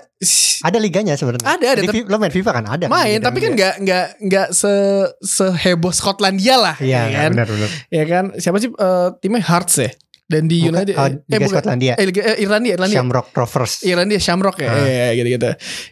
[0.62, 1.47] Ada liganya sebenarnya.
[1.47, 2.86] Ada, ada, Di tapi- fi- lo main FIFA kan ada.
[2.86, 4.71] main tapi kan nggak nggak nggak se
[5.23, 6.75] seheboh Skotlandia lah.
[6.75, 7.30] Iya, ya kan?
[7.32, 7.69] benar benar.
[7.88, 8.25] Ya kan?
[8.36, 9.88] Siapa sih eh, timnya Hearts ya?
[10.31, 11.93] Dan di Bukan, United oh, Liga Skotlandia.
[11.99, 12.97] Eh, eh, Irlandia, Irlandia.
[13.03, 13.83] Shamrock Rovers.
[13.83, 14.79] Irlandia Shamrock ya, Ah.
[14.87, 15.49] Iya, gitu-gitu.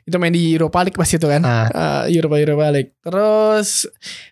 [0.07, 1.41] Itu main di Europa League pas itu kan.
[1.43, 1.67] Ah.
[2.07, 2.95] Eh, Europa Europa League.
[3.03, 3.83] Terus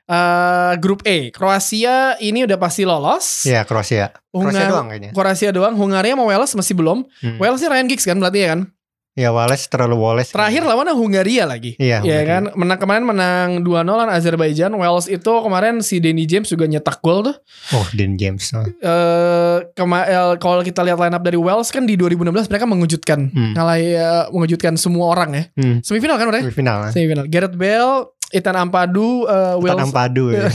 [0.07, 3.43] eh, grup E, Kroasia ini udah pasti lolos.
[3.43, 4.15] Iya, Kroasia.
[4.31, 5.11] Kroasia Hungar- doang kayaknya.
[5.11, 5.75] Kroasia doang.
[5.75, 7.03] Hungaria sama Wales masih belum.
[7.19, 7.37] Hmm.
[7.37, 8.61] Wales sih Ryan Giggs kan berarti ya kan.
[9.17, 10.30] Ya Wales terlalu Wales.
[10.30, 11.73] Terakhir lawannya Hungaria lagi.
[11.75, 12.30] Iya, Ya Hungaria.
[12.30, 14.69] kan, menang kemarin menang 2-0 lawan Azerbaijan.
[14.71, 17.36] Wales itu kemarin si Danny James juga nyetak gol tuh.
[17.73, 18.53] Oh, Dean James.
[18.53, 18.62] Oh.
[18.62, 23.19] Eh kema- eh, kalau kita lihat line up dari Wales kan di 2016 mereka mengejutkan,
[23.27, 23.58] Hmm.
[23.58, 23.97] ngalah eh,
[24.30, 25.43] mengejutkan semua orang ya.
[25.58, 25.82] Hmm.
[25.82, 26.45] Semifinal kan mereka?
[26.45, 26.77] Semifinal.
[26.80, 26.91] kan?
[26.93, 27.25] Semifinal.
[27.25, 30.51] Gareth Bale, Ethan Ampadu, uh, Wilson, Tanam padu ya.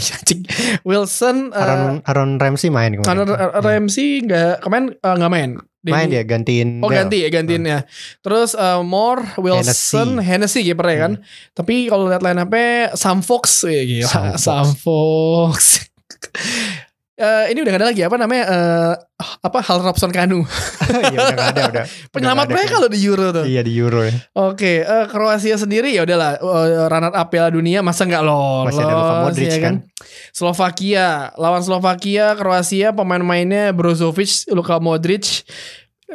[0.85, 3.27] Wilson, uh, Aaron, Aaron Ramsey main kemarin.
[3.59, 5.33] Ramsey nggak kemarin uh, nggak
[5.83, 6.07] main.
[6.07, 7.05] Main dia gantiin Oh Bale.
[7.05, 7.81] ganti ya gantiin ya.
[8.23, 11.12] Terus uh, Moore, Wilson, Hennessy, kipernya kan.
[11.53, 14.09] Tapi kalau lihat line up-nya Sam Fox, ya gila.
[14.09, 14.40] Sam Fox.
[14.47, 15.57] Sam Fox.
[17.12, 18.92] Eh, ini udah gak ada lagi apa namanya eh,
[19.44, 20.48] apa Hal Robson Kanu
[21.12, 21.85] Iya udah gak ada udah.
[22.16, 23.44] penyelamat Udah mereka loh di Euro tuh.
[23.44, 24.16] Iya di Euro ya.
[24.33, 28.72] Oke, eh, Kroasia sendiri ya udahlah eh, runner up Piala Dunia masa nggak lolos.
[28.72, 29.75] Masih ada Luka Modric ya kan.
[30.33, 31.05] Slovakia
[31.37, 35.44] lawan Slovakia, Kroasia pemain-pemainnya Brozovic, Luka Modric,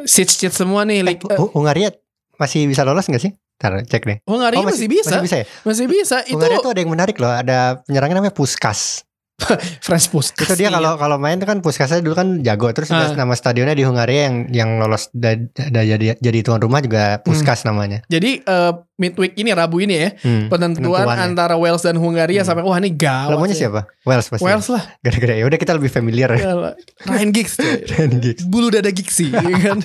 [0.02, 1.06] Sic semua nih.
[1.06, 1.94] Eh, Hu- Hungaria
[2.36, 3.32] masih bisa lolos gak sih?
[3.58, 4.18] Ntar cek deh.
[4.26, 5.46] Hungaria Oh, masih, bisa, Masih bisa ya?
[5.62, 6.16] masih bisa.
[6.26, 7.30] Itu Hungaria tuh ada yang menarik loh.
[7.30, 9.07] Ada penyerangnya namanya Puskas.
[9.86, 10.34] Fresh Push.
[10.34, 12.68] Itu dia kalau kalau main kan Puskasnya dulu kan jago.
[12.70, 13.14] Terus Ah.
[13.14, 17.62] nama stadionnya di Hungaria yang yang lolos da, da- jadi jadi tuan rumah juga Puskas
[17.62, 18.02] namanya.
[18.06, 20.50] Jadi eh, midweek ini Rabu ini ya Hmm.
[20.50, 21.22] penentuan Penentuannya.
[21.24, 22.48] antara Wales dan Hungaria Hmm.
[22.48, 23.38] sampai wah ini gawat.
[23.48, 23.62] Sih.
[23.62, 23.86] siapa?
[24.02, 24.42] Wales pasti.
[24.42, 24.82] Wales lah.
[24.98, 26.74] Gara-gara ya udah kita lebih familiar ya.
[27.04, 27.54] Ryan Giggs.
[27.54, 27.78] cuy.
[27.90, 28.42] Dan Giggs.
[28.44, 29.78] bulu dada giksi ya kan?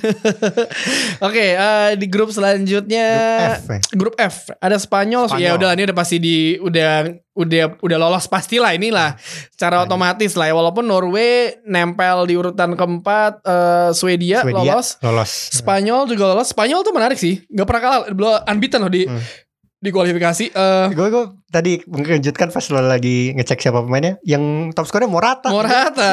[1.28, 3.08] Oke, eh, di grup selanjutnya
[3.40, 3.80] Grup F, ya.
[3.94, 5.40] grup F ada Spanyol, Spanyol.
[5.40, 6.92] ya udah ini udah pasti di udah
[7.34, 9.18] udah udah lolos pastilah inilah
[9.50, 9.86] secara Spanyol.
[9.88, 15.32] otomatis lah ya walaupun Norway nempel di urutan keempat eh, Swedia, Swedia lolos lolos.
[15.52, 19.24] Spanyol juga lolos Spanyol tuh menarik sih nggak pernah kalah belum unbeaten loh di Hmm.
[19.84, 24.16] di kualifikasi eh Gue gue tadi mengejutkan pas lo lagi ngecek siapa pemainnya.
[24.24, 25.52] Yang top skornya Morata.
[25.52, 26.12] Morata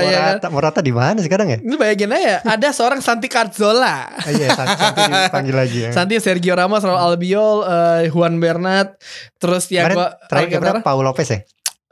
[0.08, 1.58] ya kan Morata, Morata di mana sekarang ya?
[1.60, 5.90] Lu bayangin aja ada seorang Santi Cazorla Oh, iya, Santi Santi dipanggil lagi ya.
[5.92, 8.96] Santi Sergio Ramos, Raul Albiol, eh, Juan Bernat,
[9.36, 10.80] terus Kemarin Thiago terakhir?
[10.80, 11.40] Paul Lopez ya?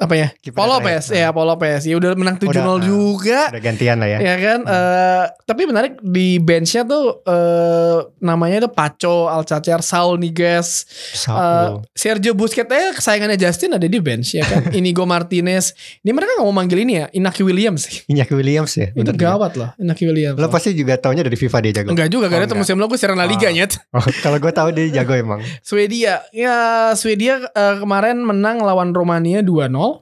[0.05, 0.29] Apa ya?
[0.37, 0.85] Kiper Paul terakhir.
[0.85, 1.81] Lopez, ya Paul Lopez.
[1.83, 2.77] Ya udah menang 7-0 Udah, ah.
[2.79, 3.41] juga.
[3.51, 4.19] Udah gantian lah ya.
[4.21, 10.85] Ya kan, Eh, tapi menarik di benchnya tuh eh, namanya tuh Paco, Alcacer, Saul Niguez,
[11.29, 11.81] oh.
[11.93, 14.69] Sergio Busquets eh, kesayangannya Justin ada di bench ya kan.
[14.79, 15.73] Inigo Martinez.
[16.01, 17.87] Ini mereka nggak mau manggil ini ya, Inaki Williams.
[18.05, 18.93] Iñaki Williams ya.
[18.93, 20.37] Itu gawat loh, Inaki Williams.
[20.37, 21.91] Lo pasti juga taunya dari FIFA dia jago.
[21.95, 22.65] Enggak juga, Oh, karena itu enggak.
[22.67, 23.55] musim lalu gue siaran La Liga Oh.
[23.55, 23.73] nyet.
[23.95, 25.39] Oh, kalau gue tahu dia jago emang.
[25.63, 26.57] Swedia, ya
[26.93, 29.94] Swedia eh, kemarin menang lawan Romania 2-0.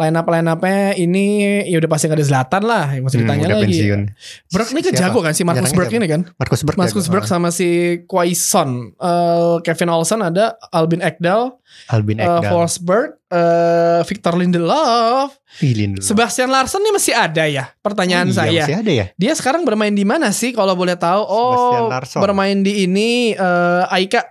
[0.00, 1.26] Line up line upnya ini
[1.62, 3.66] ya udah pasti gak ada Zlatan lah yang masih Hmm, ditanya udah lagi.
[3.76, 4.00] pensiun.
[4.48, 5.98] Berg ini kan jago kan si Marcus Berg siapa?
[6.00, 6.20] ini kan.
[6.34, 6.76] Marcus Berg.
[6.76, 7.06] Marcus.
[7.06, 7.68] Berg sama si
[8.04, 11.52] Quaison, Eh, Kevin Olsen ada, Albin Ekdal,
[11.86, 12.48] Albin uh, Ekdal.
[12.48, 16.02] Forsberg, eh, Victor Lindelof, Ih, Lindelof.
[16.02, 17.68] Sebastian Larsen ini masih ada ya?
[17.78, 18.62] Pertanyaan Oh iya, saya.
[18.62, 19.06] Masih ada ya?
[19.14, 21.20] Dia sekarang bermain di mana sih kalau boleh tahu?
[21.22, 24.24] Oh, bermain di ini eh Aika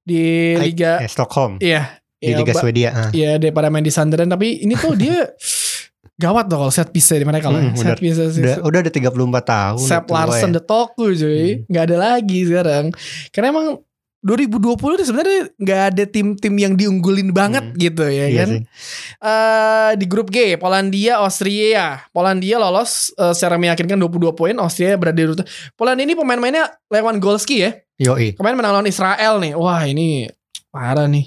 [0.00, 1.56] di Liga Eh, Stockholm.
[1.58, 1.99] Iya.
[2.20, 2.88] Di Liga Swedia.
[2.90, 3.08] ah.
[3.10, 5.32] Iya daripada main di Sunderland tapi ini tuh dia
[6.14, 7.64] gawat tuh kalau set piece di mereka lah.
[7.64, 8.44] Hmm, set piece sih.
[8.44, 9.08] Udah, udah ada 34
[9.42, 9.80] tahun.
[9.80, 10.60] Sepp Larsen ya.
[10.60, 11.40] the Toku cuy.
[11.56, 11.64] Hmm.
[11.66, 12.84] nggak ada lagi sekarang.
[13.30, 13.68] Karena emang
[14.20, 14.60] 2020
[15.00, 17.76] itu sebenarnya nggak ada tim-tim yang diunggulin banget Hmm.
[17.80, 18.48] gitu ya Iya kan.
[18.52, 18.60] sih.
[19.16, 22.04] Eh, di grup G, Polandia, Austria.
[22.12, 25.48] Polandia lolos eh, secara meyakinkan 22 poin, Austria berada di urutan.
[25.72, 27.72] Polandia ini pemain-pemainnya Lewandowski ya.
[27.96, 28.36] Yoi.
[28.36, 29.56] Kemarin menang lawan Israel nih.
[29.56, 30.28] Wah, ini
[30.68, 31.24] parah nih.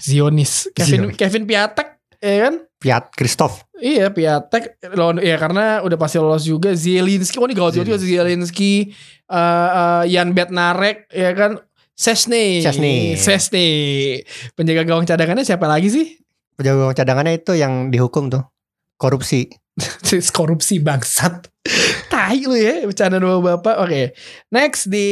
[0.00, 0.72] Zionis.
[0.72, 1.16] Kevin Zionis.
[1.16, 1.88] Kevin Piatek
[2.20, 2.54] ya kan?
[2.76, 3.64] Piat Christoph.
[3.76, 7.36] Iya Piatek lawan ya karena udah pasti lolos juga Zielinski.
[7.36, 8.92] Oh ini gawat juga Zielinski,
[9.28, 11.60] eh eh, Jan Bednarek ya kan?
[11.96, 12.60] Sesne.
[12.60, 13.16] Szczesny.
[13.16, 13.66] Sesne.
[14.52, 16.06] Penjaga gawang cadangannya siapa lagi sih?
[16.52, 18.44] Penjaga cadangannya itu yang dihukum tuh.
[19.00, 19.48] Korupsi.
[20.36, 21.52] korupsi bangsat.
[22.12, 23.76] Tai lu ya bercanda dua bapak.
[23.84, 24.16] Oke.
[24.48, 25.08] Next di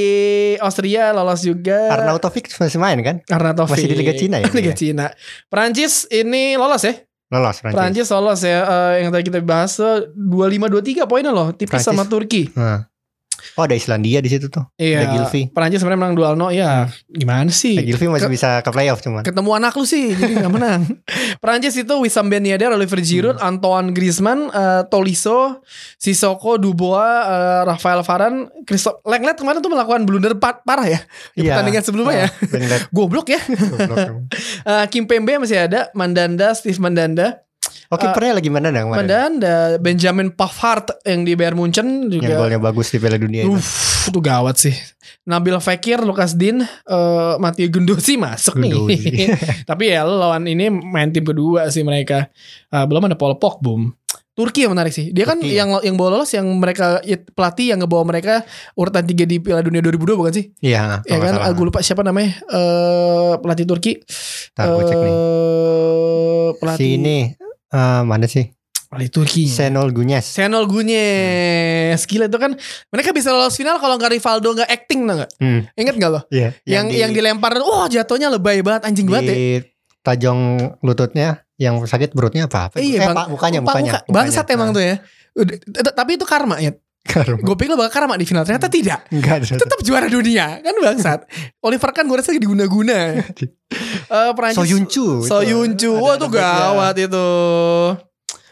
[0.62, 3.16] Austria lolos juga Arnautovic masih main kan?
[3.29, 3.74] Arnautovic.
[3.77, 4.46] Masih di Liga Cina ya?
[4.59, 4.72] Liga?
[4.72, 5.07] Cina.
[5.50, 6.94] Perancis ini lolos ya?
[7.35, 7.77] Lolos Prancis.
[7.77, 8.59] Perancis lolos ya.
[8.62, 11.90] Eh, yang tadi kita bahas eh, 25 23 poinnya loh, tipis Perancis.
[11.90, 12.46] sama Turki.
[12.55, 12.87] Nah.
[13.55, 14.65] Oh ada Islandia di situ tuh.
[14.75, 15.01] Iya.
[15.01, 15.43] Ada Gilvi.
[15.49, 16.71] Perancis sebenarnya menang 2-0 ya.
[17.07, 17.77] Gimana sih?
[17.77, 19.23] Nah, Gilvi masih Ke- bisa ke playoff cuman.
[19.23, 20.81] Ketemu anak lu sih jadi gak menang.
[21.43, 23.49] Perancis itu Wissam Ben Yedder, Oliver Giroud, Hmm.
[23.55, 25.61] Antoine Griezmann, eh, Tolisso,
[25.95, 31.01] Sissoko, Dubois, eh, Rafael Varane, Christophe Lenglet kemarin tuh melakukan blunder pa- parah ya
[31.33, 31.55] di Iya.
[31.55, 32.29] pertandingan sebelumnya ya.
[32.29, 32.81] Ah, Lenglet.
[32.97, 33.41] Goblok ya.
[33.45, 33.99] Goblok.
[34.65, 37.44] Eh, Kim Pembe masih ada, Mandanda, Steve Mandanda,
[37.88, 39.05] Oh kipernya lagi mana kemarin?
[39.05, 42.35] Mandanda, Benjamin Pavard yang di Bayern Munchen Yang juga.
[42.38, 43.53] golnya bagus di Piala Dunia itu.
[43.53, 44.73] Uff, itu gawat sih.
[45.25, 48.97] Nabil Fekir, Lukas Din, eh Matteo Gundosi masuk Gundosi.
[48.99, 49.29] nih.
[49.68, 52.29] Tapi ya lawan ini main tim kedua sih mereka.
[52.68, 53.92] Eh, belum ada Paul Pogba.
[54.35, 55.14] Turki yang menarik sih.
[55.14, 55.55] Dia kan Turki.
[55.55, 58.42] yang yang bawa lolos yang mereka ya, pelatih yang ngebawa mereka
[58.75, 60.51] urutan 3 di Piala Dunia 2002 bukan sih?
[60.59, 61.07] Iya.
[61.07, 61.38] Ya kan?
[61.38, 62.35] nggak Ah, lupa siapa namanya.
[62.51, 64.03] Eh pelatih Turki.
[64.59, 65.14] Ntar gue cek nih.
[65.14, 67.18] Eh, pelatih Si ini
[67.75, 68.47] eh, mana sih?
[68.85, 69.45] pelatih Turki.
[69.45, 70.23] Senol Gunyes.
[70.23, 72.55] Senol Gunyes Gila itu kan
[72.89, 76.55] Mereka bisa lolos final Kalau nggak Rivaldo nggak acting nggak Hmm, Ingat gak lo iya.
[76.63, 79.35] yang yang, di, dilempar wah jatuhnya lebay banget anjing banget ya.
[80.05, 80.41] tajong
[80.79, 82.77] lututnya yang sakit perutnya apa apa?
[82.77, 83.17] Iya, eh, Bang.
[83.17, 83.93] Pak, mukanya mukanya.
[83.97, 85.01] muka- Bangsat emang tuh ya.
[85.33, 86.71] Udah, t- tapi itu karma ya.
[87.05, 87.37] Karma.
[87.38, 89.05] Gue pikir lo bakal karma di final ternyata tidak.
[89.09, 89.57] Enggak ada.
[89.57, 91.21] Tetap juara dunia kan bangsat.
[91.61, 93.21] Oliver kan gue rasa diguna-guna.
[94.07, 95.21] Eh Perancis Soyuncu.
[95.21, 95.27] itu.
[95.27, 95.90] Soyuncu.
[95.90, 96.57] Ada- Wah ada tuh backnya.
[96.62, 97.29] gawat itu.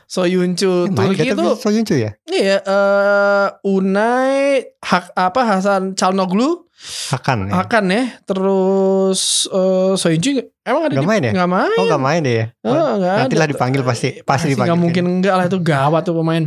[0.04, 2.12] Soyuncu Eh, main Turki itu Soyuncu ya?
[2.26, 6.68] iya eh Unai hak apa Hasan Calnoglu
[7.08, 7.64] Hakan ya.
[7.64, 11.32] akan ya terus eh Soyuncu emang ada Nggak di- main ya?
[11.32, 12.46] nggak main Oh enggak main deh ya?
[12.60, 13.40] Oh, nggak Nanti ada.
[13.40, 14.68] lah dipanggil pasti pasti Pasti dipanggil.
[14.68, 16.44] nggak mungkin enggak lah itu gawat tuh pemain.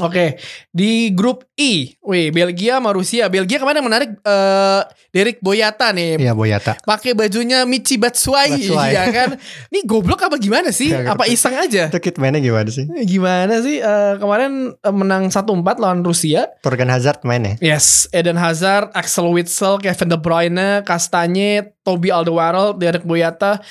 [0.00, 0.38] Oke,
[0.70, 3.26] di grup I, wih Belgia sama Rusia.
[3.26, 6.20] Belgia kemarin menarik eh Derek Boyata nih.
[6.20, 6.76] Iya Boyata.
[6.84, 8.94] Pakai bajunya Michi Batshuayi, Batshuayi.
[8.94, 9.28] ya kan?
[9.72, 10.92] Ini goblok apa gimana sih?
[10.92, 11.88] Nggak Apa iseng aja?
[11.88, 12.84] Itu kit mainnya gimana sih?
[13.08, 13.80] Gimana sih?
[13.80, 16.52] Eh, kemarin eh, menang 1-4 lawan Rusia.
[16.60, 17.74] Torgan Hazard main ya?
[17.74, 23.64] Yes, Eden Hazard, Axel Witsel, Kevin De Bruyne, Kastanye, Toby Alderweireld, Derek Boyata,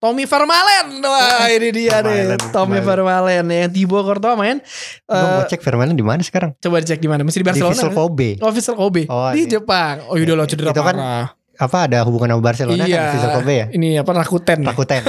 [0.00, 0.86] Tommy Vermaelen.
[0.98, 2.24] Wah, ini dia nih.
[2.26, 4.56] Vermaelen, Tommy Vermaelen yang Thibaut Courtois main.
[4.58, 6.56] Gue Eh, mau cek Vermaelen di mana sekarang?
[6.56, 7.20] coba dicek di mana?
[7.20, 7.76] Masih di Di Barcelona.
[7.76, 8.00] Vissel kan?
[8.00, 8.30] Kobe.
[8.40, 9.02] Oh, Vissel Kobe.
[9.06, 9.52] Oh, di ini.
[9.52, 10.08] Jepang.
[10.08, 11.26] Oh, udah lo cedera Itu kan parah.
[11.60, 12.96] Apa ada hubungan sama Barcelona Iya.
[12.96, 13.66] kan Vissel Kobe ya?
[13.68, 14.58] Ini apa Rakuten.
[14.64, 15.02] Rakuten.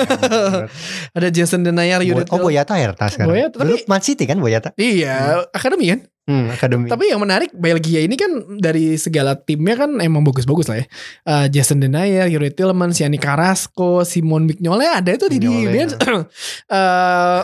[1.16, 3.32] Ada Jason Denayer, Yuri oh Boyata Herta sekarang.
[3.32, 4.76] Boyata, tapi- Man City kan Boyata?
[4.76, 6.11] Iya, akademi kan?
[6.22, 6.86] Hmm, akademi.
[6.86, 8.30] Tapi yang menarik Belgia ini kan
[8.62, 10.86] dari segala timnya kan emang bagus-bagus lah ya.
[11.26, 15.94] Eh, Jason Denayer, Yuri Tillmans, Yani Carrasco, Simon Mignolet ada itu di di Mignolet, bench.
[16.72, 17.42] Eh,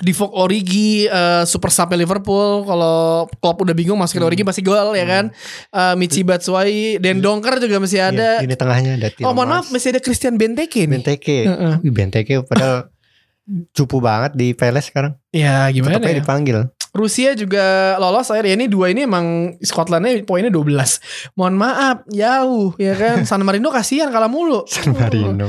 [0.00, 2.64] di Fok Origi, eh, super sub Liverpool.
[2.64, 4.32] Kalau Klopp udah bingung masukin Hmm.
[4.32, 5.24] Origi pasti gol ya kan.
[5.68, 8.40] Eh, Michi Batshuayi, Dan Donker juga masih ada.
[8.40, 11.04] Iya, ini tengahnya ada oh mohon maaf masih ada Christian Benteke nih.
[11.04, 11.38] Benteke.
[11.44, 11.74] Heeh.
[11.84, 12.88] Wih, Benteke padahal
[13.76, 15.20] cupu banget di Peles sekarang.
[15.36, 16.18] Ya gimana Tetap aja ya?
[16.24, 16.58] dipanggil.
[16.90, 22.94] Rusia juga lolos akhirnya ini dua ini emang Scotlandnya poinnya 12 Mohon maaf jauh ya
[22.98, 23.22] kan?
[23.28, 24.66] San Marino kasihan kalah mulu.
[24.66, 25.46] San Marino.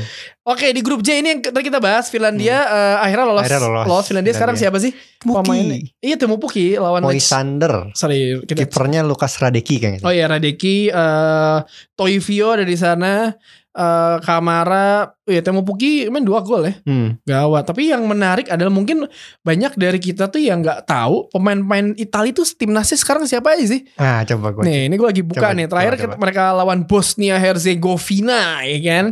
[0.51, 3.47] Oke di grup J ini yang tadi kita bahas Finlandia eh, akhirnya lolos Hmm.
[3.47, 4.03] Akhirnya lolos.
[4.03, 4.91] Finlandia sekarang siapa sih?
[5.23, 5.95] Muki.
[5.97, 7.95] Iya Temu Puki lawan Moisander.
[7.95, 10.03] Sorry kita Kipernya Lukas Radeki kayaknya.
[10.03, 11.57] Oh iya Radeki eh
[11.95, 13.31] Toivio ada di sana
[13.71, 16.73] eh Kamara, ya Temo Puki main dua gol ya.
[16.83, 17.15] Hmm.
[17.23, 17.63] Gawat.
[17.63, 19.07] Tapi yang menarik adalah mungkin
[19.41, 23.87] banyak dari kita tuh yang nggak tahu pemain-pemain Italia tuh timnasnya sekarang siapa aja sih?
[23.95, 24.67] Ah, coba gue.
[24.67, 25.71] Nih, ini gue lagi buka Coba, nih.
[25.71, 26.15] Terakhir coba, coba.
[26.19, 29.05] mereka lawan Bosnia Herzegovina, ya kan?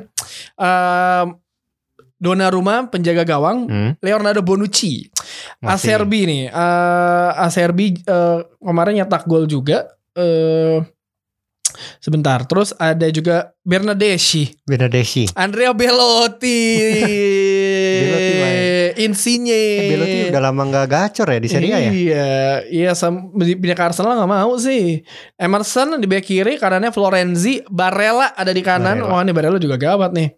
[0.60, 1.28] Ehm,
[2.20, 3.92] Donnarumma penjaga gawang, Hmm.
[4.00, 5.08] Leonardo Bonucci,
[5.58, 5.96] Masih.
[5.96, 6.44] Acerbi nih.
[6.48, 9.88] Eh Acerbi eh, kemarin nyetak gol juga.
[10.14, 10.84] Eh
[11.98, 12.44] sebentar.
[12.44, 15.32] Terus ada juga Bernadeschi, Bernadeschi.
[15.32, 16.60] Andrea Belotti,
[18.04, 18.38] Belotti.
[19.00, 19.56] Insigne.
[19.80, 21.92] Eh, Belotti udah lama nggak gacor ya di Serie A ya?
[21.92, 22.28] Iya,
[22.68, 25.00] iya sam- pindah ke Arsenal gak mau sih.
[25.36, 29.00] Emerson di back kiri, kanannya Florenzi, Barella ada di kanan.
[29.00, 29.14] Barella.
[29.14, 30.36] Wah, ini Barella juga gawat nih.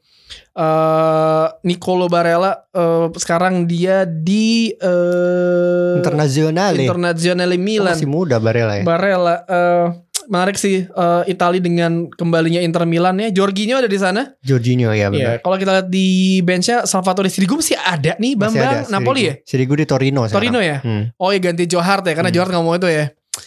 [0.52, 4.72] Eh Nicolo Barella eh, sekarang dia di
[5.98, 6.82] Internasional ya.
[6.88, 7.94] Internazionale Milan.
[7.94, 8.84] Masih muda Barella ya.
[8.84, 9.88] Barella eh
[10.30, 13.30] menarik sih eh Italia dengan kembalinya Inter Milan ya.
[13.34, 14.32] Jorginho ada di sana.
[14.40, 15.36] Jorginho ya Iya, benar.
[15.42, 16.08] kalau kita lihat di
[16.42, 19.34] benchnya Salvatore Sirigu masih ada nih Bambang Napoli ya.
[19.44, 19.74] Sirigu.
[19.74, 20.52] Di Torino sekarang.
[20.52, 20.78] Torino ya.
[20.84, 21.10] Hmm.
[21.16, 22.36] Oh ya ganti Johar ya karena Hmm.
[22.36, 23.06] Johar nggak mau itu ya.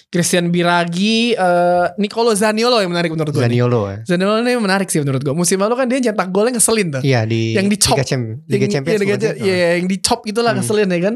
[0.09, 3.41] Christian Biragi, eh Nicolo Zaniolo yang menarik menurut gue.
[3.41, 3.61] nih.
[3.61, 3.99] Zaniolo ya.
[4.07, 5.35] Zaniolo ini menarik sih menurut gue.
[5.35, 7.03] Musim lalu kan dia nyetak golnya ngeselin tuh.
[7.03, 7.67] Iya di Yang.
[7.69, 8.95] Liga, Cham- Liga Yang- Champions.
[8.95, 10.61] Iya, Liga- iya, yang dicop itulah Hmm.
[10.61, 11.15] ngeselin ya kan.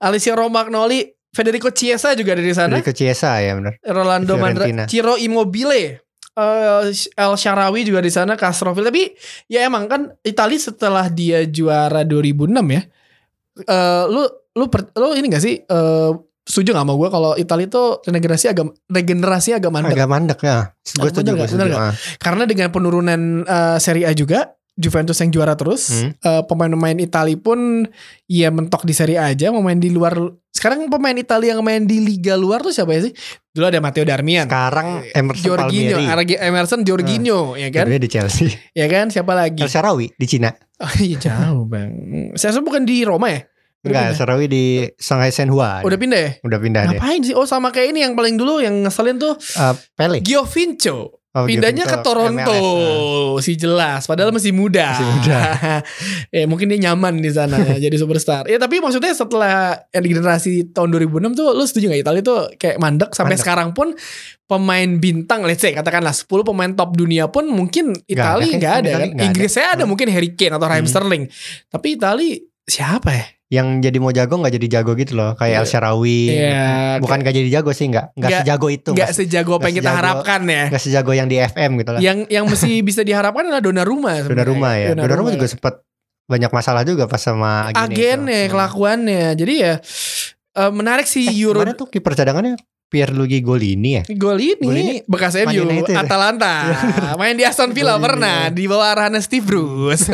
[0.00, 2.74] Alicia Romagnoli, Federico Chiesa juga ada di sana.
[2.74, 3.78] Dari ke Chiesa ya benar.
[3.84, 4.66] Rolando Mandra.
[4.86, 6.02] Ciro Immobile,
[6.34, 6.82] eh,
[7.14, 8.88] El Sharawi juga di sana, Castroville.
[8.88, 9.14] Tapi
[9.46, 12.82] ya emang kan Italia setelah dia juara 2006 ya.
[13.58, 14.22] eh lu
[14.54, 16.10] lu per- lu ini gak sih eh
[16.48, 19.94] setuju gak sama gue kalau Italia itu regenerasi agak regenerasi agak mandek.
[19.94, 20.72] Agak mandek ya.
[20.96, 21.68] Gue setuju, Bener setuju.
[21.68, 21.80] nggak?
[21.84, 21.94] Ah.
[22.16, 26.14] Karena dengan penurunan eh, Serie A juga Juventus yang juara terus, Hmm.
[26.14, 27.82] eh, pemain-pemain Italia pun
[28.24, 30.14] ya mentok di Serie A aja, mau main di luar.
[30.48, 33.12] Sekarang pemain Italia yang main di liga luar tuh siapa ya sih?
[33.50, 36.34] Dulu ada Matteo Darmian, Sekarang Emerson Jorginho, Palmieri.
[36.38, 37.86] Emerson Jorginho, ya kan?
[37.90, 38.46] Sebenarnya di Chelsea.
[38.70, 39.10] Ya kan?
[39.10, 39.62] Siapa lagi?
[39.62, 40.50] El Sharawi di Cina.
[40.78, 41.90] Oh iya jauh bang.
[42.38, 43.42] Saya bukan di Roma ya?
[43.80, 44.14] Enggak?
[44.14, 44.64] Sharawi di
[44.94, 45.80] Shanghai Shenhua.
[45.80, 46.30] Udah pindah ya?
[46.42, 46.98] Udah pindah deh.
[46.98, 47.32] Ngapain sih?
[47.32, 50.18] Oh sama kayak ini yang paling dulu yang ngeselin tuh Eh, Pele.
[50.18, 51.14] Giovinco.
[51.30, 53.44] Oh, Pindahnya ke Giovinco, Toronto, MLS.
[53.44, 54.02] si jelas.
[54.04, 54.90] Padahal masih muda.
[54.90, 55.38] Masih muda.
[56.32, 58.44] ya mungkin dia nyaman di sana jadi superstar.
[58.44, 62.38] Ya tapi maksudnya setelah yang di generasi tahun 2006 tuh, lu setuju gak Italia tuh
[62.56, 63.44] kayak mandek sampai Mandek.
[63.44, 63.94] sekarang pun
[64.44, 68.98] pemain bintang, let's say katakanlah 10 pemain top dunia pun mungkin Italia nggak ada, kan?
[69.06, 69.22] nggak ada.
[69.22, 69.92] Inggris saya ada Hmm.
[69.92, 70.90] mungkin Harry Kane atau Raheem Hmm.
[70.90, 71.24] Sterling.
[71.68, 73.26] Tapi Italia siapa ya?
[73.48, 75.32] Yang jadi mau jago nggak jadi jago gitu loh.
[75.32, 76.20] Kayak El Sharawi.
[76.30, 78.12] Iya, Bukan gak jadi jago sih nggak.
[78.12, 78.90] Nggak Nggak- sejago itu.
[78.90, 80.64] nggak Nggak sejago apa yang nggak kita harapkan ya.
[80.68, 82.00] nggak sejago yang di FM gitu lah.
[82.00, 84.12] Yang yang mesti bisa diharapkan adalah Donnarumma.
[84.18, 84.28] sebenarnya.
[84.28, 84.88] Donnarumma ya.
[84.92, 85.74] Donnarumma juga sempat
[86.24, 87.72] banyak masalah juga pas sama agennya.
[87.72, 87.88] itu.
[87.88, 88.50] agennya, Hmm.
[88.52, 89.24] kelakuannya.
[89.34, 89.72] Jadi ya
[90.54, 94.02] eh, menarik sih Eh, Euro Kemarin tuh kiper cadangannya Pierluigi Golini ya.
[94.16, 96.00] Gol ini, Gol ini bekas MU ya?
[96.00, 96.72] Atalanta
[97.20, 98.54] main di Aston Villa Gol ini, pernah ya.
[98.56, 100.08] di bawah arahan Steve Bruce.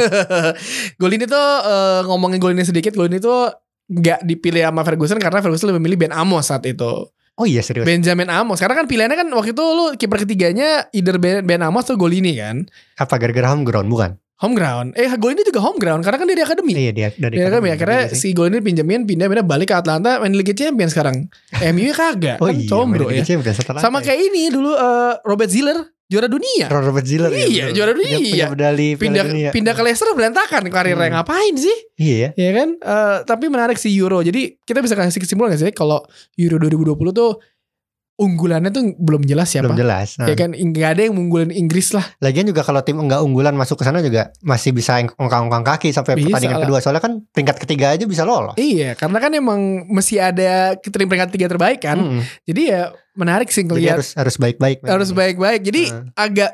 [1.01, 3.55] gol ini tuh eh, ngomongin gol ini sedikit, gol ini tuh
[3.87, 7.07] nggak dipilih sama Ferguson karena Ferguson lebih milih Ben Amos saat itu.
[7.35, 7.87] Oh iya serius.
[7.87, 8.63] Benjamin Amos.
[8.63, 12.15] Karena kan pilihannya kan waktu itu lu kiper ketiganya either Ben, Ben Amos atau gol
[12.15, 12.67] ini kan.
[12.99, 14.19] Apa gara-gara home ground bukan?
[14.45, 14.93] Home ground.
[14.93, 16.73] Eh gol ini juga home ground karena kan dia di akademi.
[16.77, 19.77] Iya dia dari Ya kan akademi akhirnya si gol ini pinjemin pindah pindah balik ke
[19.77, 21.33] Atlanta main Liga Champions sekarang.
[21.73, 22.37] MU kagak.
[22.39, 23.25] Oh kan iya, combro ya.
[23.25, 26.69] Champions Sama kayak ini dulu eh, Robert Ziller juara dunia.
[26.69, 27.75] Robert Ziller ya, Iya, betul.
[27.81, 28.17] juara dunia.
[28.21, 29.49] punya medali Pindah dunia.
[29.51, 31.15] pindah ke Leicester berantakan karirnya Hmm.
[31.17, 31.77] ngapain sih?
[31.97, 32.29] Iya ya.
[32.37, 32.69] Ya kan?
[32.77, 34.21] Eh, tapi menarik sih Euro.
[34.21, 36.05] Jadi kita bisa kasih kesimpulan gak sih kalau
[36.37, 37.41] Euro 2020 tuh
[38.15, 39.67] unggulannya tuh belum jelas siapa.
[39.71, 40.17] Belum jelas.
[40.23, 40.31] Nah.
[40.31, 42.07] Ya kan nggak ada yang mengunggulin Inggris lah.
[42.23, 46.19] Lagian juga kalau tim enggak unggulan masuk ke sana juga masih bisa ongkang-ongkang kaki sampai
[46.19, 46.67] Bisa pertandingan lah.
[46.67, 46.79] kedua.
[46.79, 48.55] Soalnya kan peringkat ketiga aja bisa lolos.
[48.55, 51.99] Iya, karena kan emang masih ada peringkat tiga terbaik kan.
[51.99, 52.23] Mm-mm.
[52.47, 54.79] Jadi ya menarik sih Jadi ngelihat harus harus baik-baik.
[54.87, 55.61] harus baik-baik.
[55.63, 56.07] Jadi Heeh.
[56.15, 56.51] agak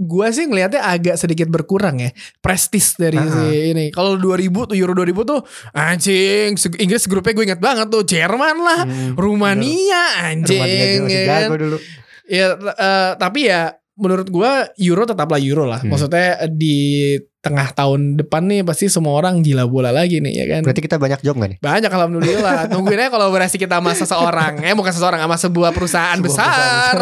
[0.00, 2.08] gua sih ngelihatnya agak sedikit berkurang ya
[2.40, 3.28] prestis dari Heeh.
[3.28, 3.84] si ini.
[3.92, 8.80] Kalau 2000 tuh Euro 2000 tuh anjing Inggris grupnya gue ingat banget tuh Jerman lah,
[8.82, 11.48] Hmm, Rumania anjing Rumania ya kan.
[11.52, 11.76] dulu.
[12.24, 15.84] Ya eh, tapi ya menurut gua Euro tetaplah Euro lah.
[15.84, 15.92] Hmm.
[15.92, 20.60] Maksudnya di tengah tahun depan nih pasti semua orang gila bola lagi nih ya kan.
[20.60, 21.58] Berarti kita banyak job gak nih?
[21.58, 22.66] Banyak alhamdulillah.
[22.72, 24.60] Tungguin aja kolaborasi kita sama seseorang.
[24.60, 26.94] Eh bukan seseorang sama sebuah perusahaan Sebuah besar.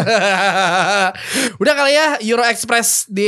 [1.61, 3.27] Udah kali ya Euro Express di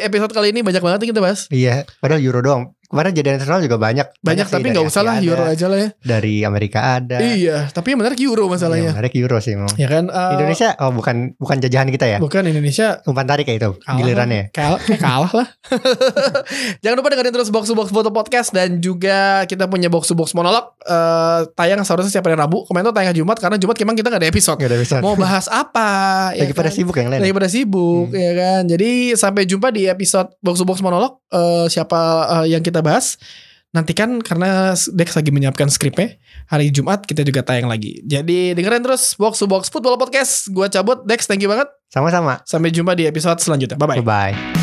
[0.00, 1.46] episode kali ini banyak banget yang kita bahas.
[1.48, 2.64] Iya, padahal Euro doang.
[2.88, 4.06] kemarin jadi internasional juga banyak.
[4.24, 5.88] Banyak, sih, tapi nggak usah lah ada, Euro aja lah ya.
[6.00, 7.20] Dari Amerika ada.
[7.20, 8.90] Iya, tapi yang menarik Euro Yang masalahnya.
[8.96, 9.68] menarik Euro sih emang.
[9.76, 10.08] Ya kan?
[10.08, 12.16] eh, Indonesia oh bukan bukan jajahan kita ya.
[12.16, 14.42] bukan Indonesia Umpan tarik ya itu Kalah gilirannya.
[14.56, 15.48] Kalah, kalah lah.
[16.78, 20.14] Jangan lupa dengerin terus Box to Box Foto Podcast dan juga kita punya Box to
[20.14, 22.64] Box Monolog eh, tayang seharusnya setiap hari Rabu.
[22.64, 24.56] Komentar tayang Jumat karena Jumat memang kita nggak ada episode.
[24.56, 24.96] Gak ada bisa.
[24.98, 25.88] Mau bahas apa?
[26.32, 27.20] Lagi pada sibuk yang lain.
[27.20, 28.16] Lagi pada sibuk Hmm.
[28.16, 28.62] ya kan.
[28.64, 32.00] Jadi sampai jumpa di episode Box to Box Monolog Eh, siapa
[32.40, 33.20] eh, yang kita bahas.
[33.68, 36.16] Nantikan karena Dex lagi menyiapkan skripnya
[36.48, 40.72] Hari Jumat kita juga tayang lagi Jadi dengerin terus Box to Box Football Podcast Gua
[40.72, 42.40] cabut Dex thank you banget Sama-sama.
[42.48, 44.57] Sampai jumpa di episode selanjutnya Bye bye Bye bye.